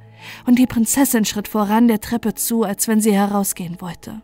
und 0.47 0.59
die 0.59 0.67
Prinzessin 0.67 1.25
schritt 1.25 1.47
voran 1.47 1.89
der 1.89 2.01
Treppe 2.01 2.35
zu, 2.35 2.65
als 2.65 2.89
wenn 2.89 3.01
sie 3.01 3.13
herausgehen 3.13 3.81
wollte. 3.81 4.23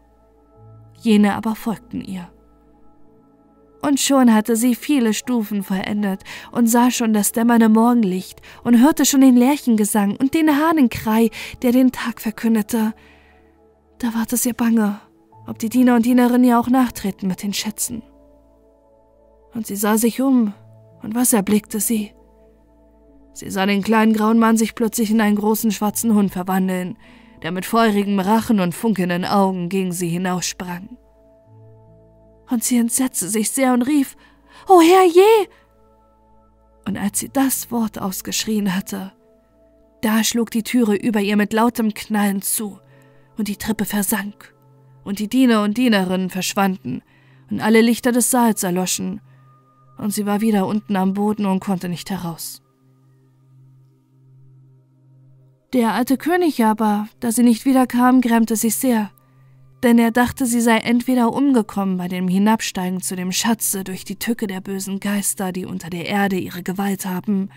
Jene 1.00 1.34
aber 1.34 1.54
folgten 1.54 2.00
ihr 2.00 2.32
und 3.82 4.00
schon 4.00 4.32
hatte 4.32 4.56
sie 4.56 4.74
viele 4.74 5.12
Stufen 5.12 5.62
vollendet 5.62 6.22
und 6.52 6.68
sah 6.68 6.90
schon 6.90 7.12
das 7.12 7.32
dämmernde 7.32 7.68
Morgenlicht 7.68 8.40
und 8.62 8.80
hörte 8.80 9.04
schon 9.04 9.20
den 9.20 9.36
Lerchengesang 9.36 10.16
und 10.16 10.34
den 10.34 10.56
Hahnenkrei, 10.56 11.30
der 11.62 11.72
den 11.72 11.92
Tag 11.92 12.20
verkündete. 12.20 12.94
Da 14.02 14.12
ward 14.14 14.32
es 14.32 14.44
ihr 14.44 14.52
bange, 14.52 15.00
ob 15.46 15.58
die 15.58 15.68
Diener 15.68 15.94
und 15.96 16.04
Dienerinnen 16.04 16.44
ihr 16.44 16.58
auch 16.58 16.68
nachtreten 16.68 17.28
mit 17.28 17.42
den 17.42 17.54
Schätzen. 17.54 18.02
Und 19.54 19.66
sie 19.66 19.76
sah 19.76 19.96
sich 19.96 20.20
um, 20.20 20.52
und 21.02 21.14
was 21.14 21.32
erblickte 21.32 21.80
sie? 21.80 22.12
Sie 23.32 23.50
sah 23.50 23.64
den 23.64 23.82
kleinen 23.82 24.12
grauen 24.12 24.38
Mann 24.38 24.56
sich 24.58 24.74
plötzlich 24.74 25.10
in 25.10 25.20
einen 25.20 25.36
großen 25.36 25.70
schwarzen 25.70 26.14
Hund 26.14 26.32
verwandeln, 26.32 26.98
der 27.42 27.52
mit 27.52 27.64
feurigem 27.64 28.20
Rachen 28.20 28.60
und 28.60 28.74
funkelnden 28.74 29.24
Augen 29.24 29.70
gegen 29.70 29.92
sie 29.92 30.08
hinaussprang 30.08 30.98
und 32.52 32.62
sie 32.62 32.76
entsetzte 32.76 33.28
sich 33.28 33.50
sehr 33.50 33.72
und 33.72 33.82
rief, 33.82 34.16
O 34.68 34.80
Herr 34.80 35.04
je! 35.06 35.48
Und 36.86 36.98
als 36.98 37.18
sie 37.18 37.30
das 37.30 37.70
Wort 37.70 37.98
ausgeschrien 37.98 38.74
hatte, 38.74 39.12
da 40.02 40.22
schlug 40.22 40.50
die 40.50 40.62
Türe 40.62 40.94
über 40.94 41.20
ihr 41.20 41.36
mit 41.36 41.52
lautem 41.52 41.94
Knallen 41.94 42.42
zu, 42.42 42.78
und 43.36 43.48
die 43.48 43.56
Treppe 43.56 43.84
versank, 43.84 44.54
und 45.04 45.18
die 45.18 45.28
Diener 45.28 45.62
und 45.62 45.76
Dienerinnen 45.76 46.30
verschwanden, 46.30 47.02
und 47.50 47.60
alle 47.60 47.80
Lichter 47.80 48.12
des 48.12 48.30
Saals 48.30 48.62
erloschen, 48.62 49.20
und 49.98 50.12
sie 50.12 50.26
war 50.26 50.40
wieder 50.40 50.66
unten 50.66 50.96
am 50.96 51.14
Boden 51.14 51.46
und 51.46 51.60
konnte 51.60 51.88
nicht 51.88 52.10
heraus. 52.10 52.62
Der 55.72 55.94
alte 55.94 56.18
König 56.18 56.64
aber, 56.64 57.08
da 57.20 57.32
sie 57.32 57.42
nicht 57.42 57.64
wiederkam, 57.64 58.20
grämte 58.20 58.56
sich 58.56 58.76
sehr, 58.76 59.10
denn 59.82 59.98
er 59.98 60.10
dachte, 60.10 60.46
sie 60.46 60.60
sei 60.60 60.76
entweder 60.78 61.32
umgekommen 61.32 61.96
bei 61.96 62.08
dem 62.08 62.28
Hinabsteigen 62.28 63.00
zu 63.00 63.16
dem 63.16 63.32
Schatze 63.32 63.82
durch 63.82 64.04
die 64.04 64.16
Tücke 64.16 64.46
der 64.46 64.60
bösen 64.60 65.00
Geister, 65.00 65.50
die 65.50 65.66
unter 65.66 65.90
der 65.90 66.06
Erde 66.06 66.36
ihre 66.36 66.62
Gewalt 66.62 67.06
haben, 67.06 67.48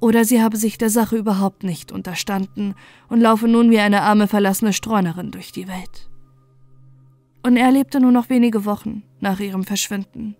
oder 0.00 0.24
sie 0.24 0.42
habe 0.42 0.56
sich 0.56 0.78
der 0.78 0.90
Sache 0.90 1.16
überhaupt 1.16 1.62
nicht 1.64 1.92
unterstanden 1.92 2.74
und 3.08 3.20
laufe 3.20 3.48
nun 3.48 3.70
wie 3.70 3.78
eine 3.78 4.02
arme 4.02 4.28
verlassene 4.28 4.72
Streunerin 4.72 5.30
durch 5.30 5.52
die 5.52 5.68
Welt. 5.68 6.10
Und 7.42 7.56
er 7.56 7.70
lebte 7.70 8.00
nur 8.00 8.12
noch 8.12 8.28
wenige 8.28 8.64
Wochen 8.64 9.02
nach 9.20 9.40
ihrem 9.40 9.64
Verschwinden. 9.64 10.36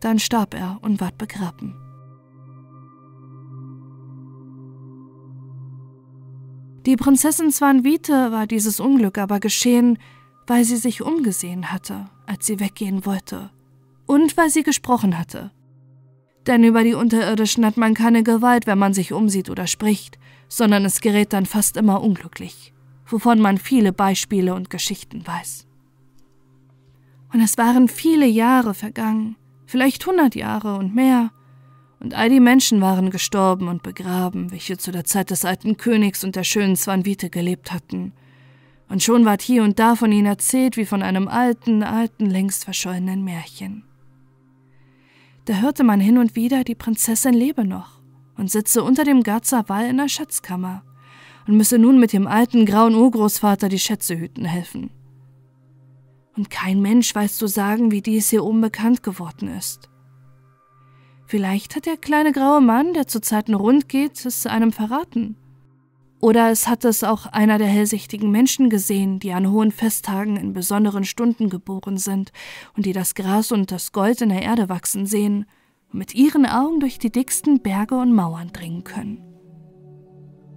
Dann 0.00 0.18
starb 0.18 0.54
er 0.54 0.78
und 0.82 1.00
ward 1.00 1.18
begraben. 1.18 1.74
Die 6.86 6.96
Prinzessin 6.96 7.50
Swanvite 7.50 8.32
war 8.32 8.46
dieses 8.46 8.80
Unglück 8.80 9.18
aber 9.18 9.40
geschehen, 9.40 9.98
weil 10.46 10.64
sie 10.64 10.76
sich 10.76 11.02
umgesehen 11.02 11.70
hatte, 11.70 12.06
als 12.26 12.46
sie 12.46 12.60
weggehen 12.60 13.04
wollte, 13.04 13.50
und 14.06 14.36
weil 14.38 14.48
sie 14.48 14.62
gesprochen 14.62 15.18
hatte. 15.18 15.50
Denn 16.48 16.64
über 16.64 16.82
die 16.82 16.94
Unterirdischen 16.94 17.64
hat 17.66 17.76
man 17.76 17.92
keine 17.92 18.22
Gewalt, 18.22 18.66
wenn 18.66 18.78
man 18.78 18.94
sich 18.94 19.12
umsieht 19.12 19.50
oder 19.50 19.66
spricht, 19.66 20.18
sondern 20.48 20.86
es 20.86 21.02
gerät 21.02 21.34
dann 21.34 21.44
fast 21.44 21.76
immer 21.76 22.02
unglücklich, 22.02 22.72
wovon 23.06 23.38
man 23.38 23.58
viele 23.58 23.92
Beispiele 23.92 24.54
und 24.54 24.70
Geschichten 24.70 25.26
weiß. 25.26 25.66
Und 27.34 27.42
es 27.42 27.58
waren 27.58 27.88
viele 27.88 28.26
Jahre 28.26 28.72
vergangen, 28.72 29.36
vielleicht 29.66 30.06
hundert 30.06 30.34
Jahre 30.34 30.76
und 30.76 30.94
mehr, 30.94 31.30
und 32.00 32.14
all 32.14 32.30
die 32.30 32.40
Menschen 32.40 32.80
waren 32.80 33.10
gestorben 33.10 33.68
und 33.68 33.82
begraben, 33.82 34.50
welche 34.50 34.78
zu 34.78 34.90
der 34.90 35.04
Zeit 35.04 35.30
des 35.30 35.44
alten 35.44 35.76
Königs 35.76 36.24
und 36.24 36.34
der 36.34 36.44
schönen 36.44 36.76
Swanvite 36.76 37.28
gelebt 37.28 37.72
hatten, 37.72 38.14
und 38.88 39.02
schon 39.02 39.26
ward 39.26 39.42
hier 39.42 39.64
und 39.64 39.78
da 39.78 39.96
von 39.96 40.12
ihnen 40.12 40.24
erzählt 40.24 40.78
wie 40.78 40.86
von 40.86 41.02
einem 41.02 41.28
alten, 41.28 41.82
alten, 41.82 42.24
längst 42.24 42.64
verschollenen 42.64 43.22
Märchen. 43.22 43.87
Da 45.48 45.54
hörte 45.54 45.82
man 45.82 45.98
hin 45.98 46.18
und 46.18 46.36
wieder, 46.36 46.62
die 46.62 46.74
Prinzessin 46.74 47.32
lebe 47.32 47.64
noch 47.64 48.02
und 48.36 48.50
sitze 48.50 48.82
unter 48.82 49.04
dem 49.04 49.22
Garzer 49.22 49.66
Wall 49.70 49.86
in 49.86 49.96
der 49.96 50.10
Schatzkammer 50.10 50.82
und 51.46 51.56
müsse 51.56 51.78
nun 51.78 51.98
mit 51.98 52.12
dem 52.12 52.26
alten 52.26 52.66
grauen 52.66 52.94
Urgroßvater 52.94 53.70
die 53.70 53.78
Schätze 53.78 54.18
hüten 54.18 54.44
helfen. 54.44 54.90
Und 56.36 56.50
kein 56.50 56.82
Mensch 56.82 57.14
weiß 57.14 57.38
zu 57.38 57.46
sagen, 57.46 57.90
wie 57.90 58.02
dies 58.02 58.28
hier 58.28 58.44
oben 58.44 58.60
bekannt 58.60 59.02
geworden 59.02 59.48
ist. 59.48 59.88
Vielleicht 61.26 61.76
hat 61.76 61.86
der 61.86 61.96
kleine 61.96 62.32
graue 62.32 62.60
Mann, 62.60 62.92
der 62.92 63.06
zu 63.06 63.18
Zeiten 63.18 63.54
rund 63.54 63.88
geht, 63.88 64.26
es 64.26 64.44
einem 64.44 64.70
verraten 64.70 65.34
oder 66.20 66.50
es 66.50 66.66
hat 66.66 66.84
es 66.84 67.04
auch 67.04 67.26
einer 67.26 67.58
der 67.58 67.68
hellsichtigen 67.68 68.30
Menschen 68.30 68.70
gesehen, 68.70 69.20
die 69.20 69.32
an 69.32 69.50
hohen 69.50 69.70
Festtagen 69.70 70.36
in 70.36 70.52
besonderen 70.52 71.04
Stunden 71.04 71.48
geboren 71.48 71.96
sind 71.96 72.32
und 72.76 72.86
die 72.86 72.92
das 72.92 73.14
Gras 73.14 73.52
und 73.52 73.70
das 73.70 73.92
Gold 73.92 74.20
in 74.20 74.30
der 74.30 74.42
Erde 74.42 74.68
wachsen 74.68 75.06
sehen 75.06 75.46
und 75.92 75.98
mit 75.98 76.14
ihren 76.14 76.44
Augen 76.44 76.80
durch 76.80 76.98
die 76.98 77.12
dicksten 77.12 77.60
Berge 77.60 77.96
und 77.96 78.14
Mauern 78.14 78.52
dringen 78.52 78.82
können. 78.82 79.22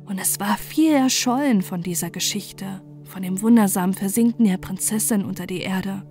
Und 0.05 0.19
es 0.19 0.39
war 0.39 0.57
viel 0.57 0.93
erschollen 0.93 1.61
von 1.61 1.83
dieser 1.83 2.09
Geschichte, 2.09 2.81
von 3.03 3.21
dem 3.21 3.41
wundersamen 3.41 3.93
Versinken 3.93 4.45
der 4.45 4.57
Prinzessin 4.57 5.23
unter 5.23 5.45
die 5.45 5.61
Erde, 5.61 6.03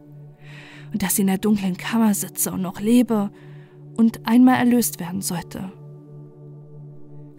und 0.92 1.02
dass 1.02 1.16
sie 1.16 1.22
in 1.22 1.28
der 1.28 1.38
dunklen 1.38 1.76
Kammer 1.76 2.14
sitze 2.14 2.52
und 2.52 2.62
noch 2.62 2.80
lebe 2.80 3.30
und 3.96 4.26
einmal 4.26 4.56
erlöst 4.56 5.00
werden 5.00 5.22
sollte. 5.22 5.72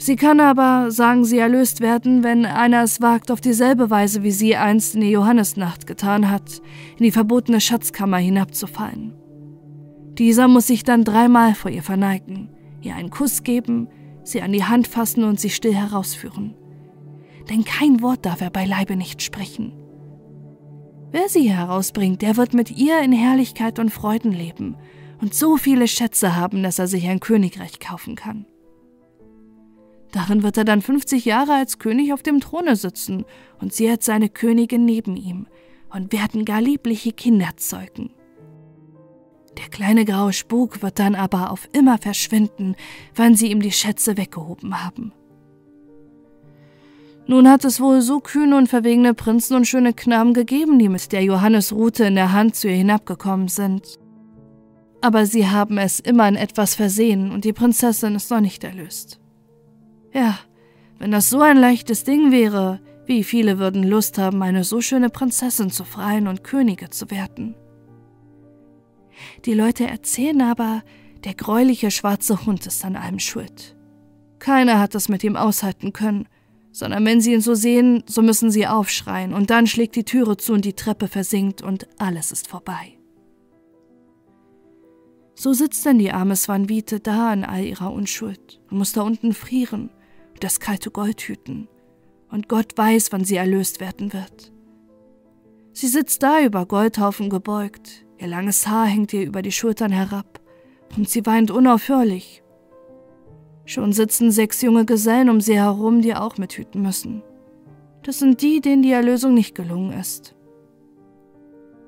Sie 0.01 0.15
kann 0.15 0.39
aber, 0.39 0.89
sagen 0.89 1.25
sie, 1.25 1.37
erlöst 1.37 1.79
werden, 1.79 2.23
wenn 2.23 2.47
einer 2.47 2.81
es 2.81 3.01
wagt, 3.01 3.29
auf 3.29 3.39
dieselbe 3.39 3.91
Weise, 3.91 4.23
wie 4.23 4.31
sie 4.31 4.55
einst 4.55 4.95
in 4.95 5.01
die 5.01 5.11
Johannesnacht 5.11 5.85
getan 5.85 6.31
hat, 6.31 6.63
in 6.97 7.03
die 7.03 7.11
verbotene 7.11 7.61
Schatzkammer 7.61 8.17
hinabzufallen. 8.17 9.13
Dieser 10.17 10.47
muss 10.47 10.65
sich 10.65 10.83
dann 10.83 11.03
dreimal 11.03 11.53
vor 11.53 11.69
ihr 11.69 11.83
verneigen, 11.83 12.49
ihr 12.81 12.95
einen 12.95 13.11
Kuss 13.11 13.43
geben, 13.43 13.89
sie 14.23 14.41
an 14.41 14.53
die 14.53 14.63
Hand 14.63 14.87
fassen 14.87 15.23
und 15.23 15.39
sie 15.39 15.51
still 15.51 15.75
herausführen. 15.75 16.55
Denn 17.51 17.63
kein 17.63 18.01
Wort 18.01 18.25
darf 18.25 18.41
er 18.41 18.49
beileibe 18.49 18.95
nicht 18.95 19.21
sprechen. 19.21 19.71
Wer 21.11 21.29
sie 21.29 21.51
herausbringt, 21.51 22.23
der 22.23 22.37
wird 22.37 22.55
mit 22.55 22.71
ihr 22.71 23.03
in 23.03 23.11
Herrlichkeit 23.11 23.77
und 23.77 23.91
Freuden 23.91 24.31
leben 24.31 24.77
und 25.21 25.35
so 25.35 25.57
viele 25.57 25.87
Schätze 25.87 26.35
haben, 26.35 26.63
dass 26.63 26.79
er 26.79 26.87
sich 26.87 27.07
ein 27.07 27.19
Königreich 27.19 27.79
kaufen 27.79 28.15
kann. 28.15 28.47
Darin 30.11 30.43
wird 30.43 30.57
er 30.57 30.65
dann 30.65 30.81
50 30.81 31.23
Jahre 31.25 31.53
als 31.53 31.79
König 31.79 32.13
auf 32.13 32.21
dem 32.21 32.39
Throne 32.41 32.75
sitzen 32.75 33.25
und 33.59 33.73
sie 33.73 33.89
als 33.89 34.05
seine 34.05 34.29
Königin 34.29 34.85
neben 34.85 35.15
ihm 35.15 35.47
und 35.93 36.11
werden 36.11 36.45
gar 36.45 36.61
liebliche 36.61 37.13
Kinder 37.13 37.49
zeugen. 37.55 38.11
Der 39.57 39.69
kleine 39.69 40.05
graue 40.05 40.33
Spuk 40.33 40.81
wird 40.81 40.99
dann 40.99 41.15
aber 41.15 41.51
auf 41.51 41.67
immer 41.73 41.97
verschwinden, 41.97 42.75
wann 43.15 43.35
sie 43.35 43.51
ihm 43.51 43.61
die 43.61 43.71
Schätze 43.71 44.17
weggehoben 44.17 44.83
haben. 44.83 45.13
Nun 47.27 47.47
hat 47.49 47.63
es 47.63 47.79
wohl 47.79 48.01
so 48.01 48.19
kühne 48.19 48.57
und 48.57 48.67
verwegene 48.67 49.13
Prinzen 49.13 49.55
und 49.55 49.65
schöne 49.65 49.93
Knaben 49.93 50.33
gegeben, 50.33 50.79
die 50.79 50.89
mit 50.89 51.11
der 51.11 51.23
Johannesrute 51.23 52.05
in 52.05 52.15
der 52.15 52.33
Hand 52.33 52.55
zu 52.55 52.67
ihr 52.67 52.75
hinabgekommen 52.75 53.47
sind. 53.47 53.99
Aber 55.01 55.25
sie 55.25 55.47
haben 55.47 55.77
es 55.77 55.99
immer 55.99 56.27
in 56.27 56.35
etwas 56.35 56.75
versehen 56.75 57.31
und 57.31 57.45
die 57.45 57.53
Prinzessin 57.53 58.15
ist 58.15 58.31
noch 58.31 58.41
nicht 58.41 58.63
erlöst. 58.63 59.20
Ja, 60.13 60.37
wenn 60.99 61.11
das 61.11 61.29
so 61.29 61.41
ein 61.41 61.57
leichtes 61.57 62.03
Ding 62.03 62.31
wäre, 62.31 62.79
wie 63.05 63.23
viele 63.23 63.59
würden 63.59 63.83
Lust 63.83 64.17
haben, 64.17 64.41
eine 64.43 64.63
so 64.63 64.81
schöne 64.81 65.09
Prinzessin 65.09 65.69
zu 65.69 65.83
freien 65.83 66.27
und 66.27 66.43
Könige 66.43 66.89
zu 66.89 67.09
werden. 67.09 67.55
Die 69.45 69.53
Leute 69.53 69.85
erzählen 69.85 70.41
aber, 70.41 70.83
der 71.23 71.33
gräuliche 71.33 71.91
schwarze 71.91 72.45
Hund 72.45 72.65
ist 72.65 72.83
an 72.83 72.95
allem 72.95 73.19
schuld. 73.19 73.75
Keiner 74.39 74.79
hat 74.79 74.95
es 74.95 75.09
mit 75.09 75.23
ihm 75.23 75.35
aushalten 75.35 75.93
können, 75.93 76.27
sondern 76.71 77.05
wenn 77.05 77.21
sie 77.21 77.33
ihn 77.33 77.41
so 77.41 77.53
sehen, 77.53 78.03
so 78.07 78.21
müssen 78.21 78.49
sie 78.49 78.65
aufschreien, 78.65 79.33
und 79.33 79.49
dann 79.49 79.67
schlägt 79.67 79.95
die 79.95 80.05
Türe 80.05 80.37
zu 80.37 80.53
und 80.53 80.65
die 80.65 80.73
Treppe 80.73 81.07
versinkt 81.07 81.61
und 81.61 81.87
alles 81.99 82.31
ist 82.31 82.47
vorbei. 82.47 82.97
So 85.35 85.53
sitzt 85.53 85.85
denn 85.85 85.99
die 85.99 86.11
arme 86.11 86.35
Swanvite 86.35 86.99
da 86.99 87.33
in 87.33 87.43
all 87.43 87.63
ihrer 87.63 87.91
Unschuld 87.91 88.61
und 88.69 88.77
muss 88.77 88.93
da 88.93 89.01
unten 89.01 89.33
frieren 89.33 89.89
das 90.43 90.59
kalte 90.59 90.91
Gold 90.91 91.21
hüten. 91.21 91.67
Und 92.29 92.47
Gott 92.49 92.77
weiß, 92.77 93.11
wann 93.11 93.25
sie 93.25 93.35
erlöst 93.35 93.79
werden 93.79 94.13
wird. 94.13 94.51
Sie 95.73 95.87
sitzt 95.87 96.23
da 96.23 96.43
über 96.43 96.65
Goldhaufen 96.65 97.29
gebeugt, 97.29 98.05
ihr 98.17 98.27
langes 98.27 98.67
Haar 98.67 98.87
hängt 98.87 99.13
ihr 99.13 99.23
über 99.23 99.41
die 99.41 99.51
Schultern 99.51 99.91
herab 99.91 100.39
und 100.97 101.09
sie 101.09 101.25
weint 101.25 101.51
unaufhörlich 101.51 102.41
Schon 103.65 103.93
sitzen 103.93 104.31
sechs 104.31 104.61
junge 104.61 104.85
Gesellen 104.85 105.29
um 105.29 105.39
sie 105.39 105.55
herum, 105.55 106.01
die 106.01 106.15
auch 106.15 106.37
mithüten 106.37 106.81
müssen. 106.81 107.23
Das 108.03 108.19
sind 108.19 108.41
die, 108.41 108.59
denen 108.59 108.81
die 108.81 108.91
Erlösung 108.91 109.33
nicht 109.33 109.55
gelungen 109.55 109.93
ist. 109.93 110.35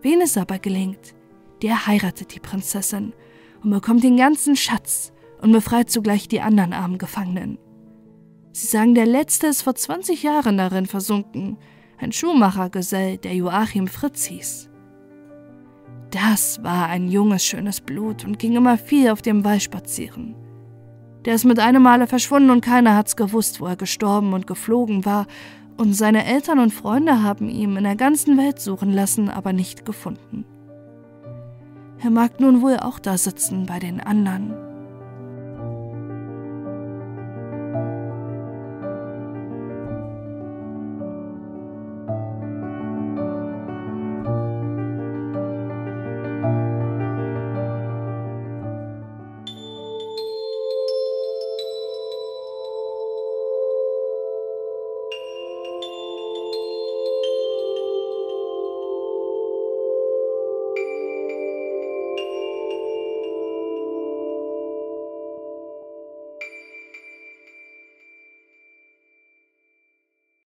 Wen 0.02 0.22
es 0.22 0.38
aber 0.38 0.60
gelingt, 0.60 1.16
der 1.62 1.88
heiratet 1.88 2.36
die 2.36 2.40
Prinzessin 2.40 3.14
und 3.64 3.72
bekommt 3.72 4.04
den 4.04 4.18
ganzen 4.18 4.56
Schatz 4.56 5.12
und 5.42 5.52
befreit 5.52 5.90
zugleich 5.90 6.28
die 6.28 6.42
anderen 6.42 6.74
armen 6.74 6.98
Gefangenen. 7.00 7.58
Sie 8.56 8.68
sagen, 8.68 8.94
der 8.94 9.08
letzte 9.08 9.48
ist 9.48 9.64
vor 9.64 9.74
20 9.74 10.22
Jahren 10.22 10.60
darin 10.60 10.86
versunken, 10.86 11.58
ein 11.98 12.12
Schuhmachergesell, 12.12 13.18
der 13.18 13.34
Joachim 13.34 13.88
Fritz 13.88 14.26
hieß. 14.26 14.70
Das 16.12 16.64
war 16.64 16.86
ein 16.88 17.08
junges, 17.08 17.44
schönes 17.44 17.82
Blut 17.82 18.24
und 18.24 18.38
ging 18.38 18.56
immer 18.56 18.78
viel 18.78 19.10
auf 19.10 19.24
dem 19.24 19.44
Wall 19.44 19.60
spazieren. 19.60 20.36
Der 21.26 21.34
ist 21.34 21.46
mit 21.46 21.58
einem 21.58 21.82
Male 21.82 22.06
verschwunden 22.06 22.52
und 22.52 22.62
keiner 22.62 22.96
hat's 22.96 23.16
gewusst, 23.16 23.60
wo 23.60 23.66
er 23.66 23.76
gestorben 23.76 24.34
und 24.34 24.46
geflogen 24.46 25.04
war. 25.04 25.26
Und 25.76 25.94
seine 25.94 26.24
Eltern 26.24 26.60
und 26.60 26.72
Freunde 26.72 27.24
haben 27.24 27.50
ihn 27.50 27.76
in 27.76 27.84
der 27.84 27.96
ganzen 27.96 28.38
Welt 28.38 28.60
suchen 28.60 28.94
lassen, 28.94 29.30
aber 29.30 29.52
nicht 29.52 29.84
gefunden. 29.84 30.46
Er 32.04 32.12
mag 32.12 32.40
nun 32.40 32.62
wohl 32.62 32.78
auch 32.78 33.00
da 33.00 33.18
sitzen 33.18 33.66
bei 33.66 33.80
den 33.80 34.00
anderen 34.00 34.73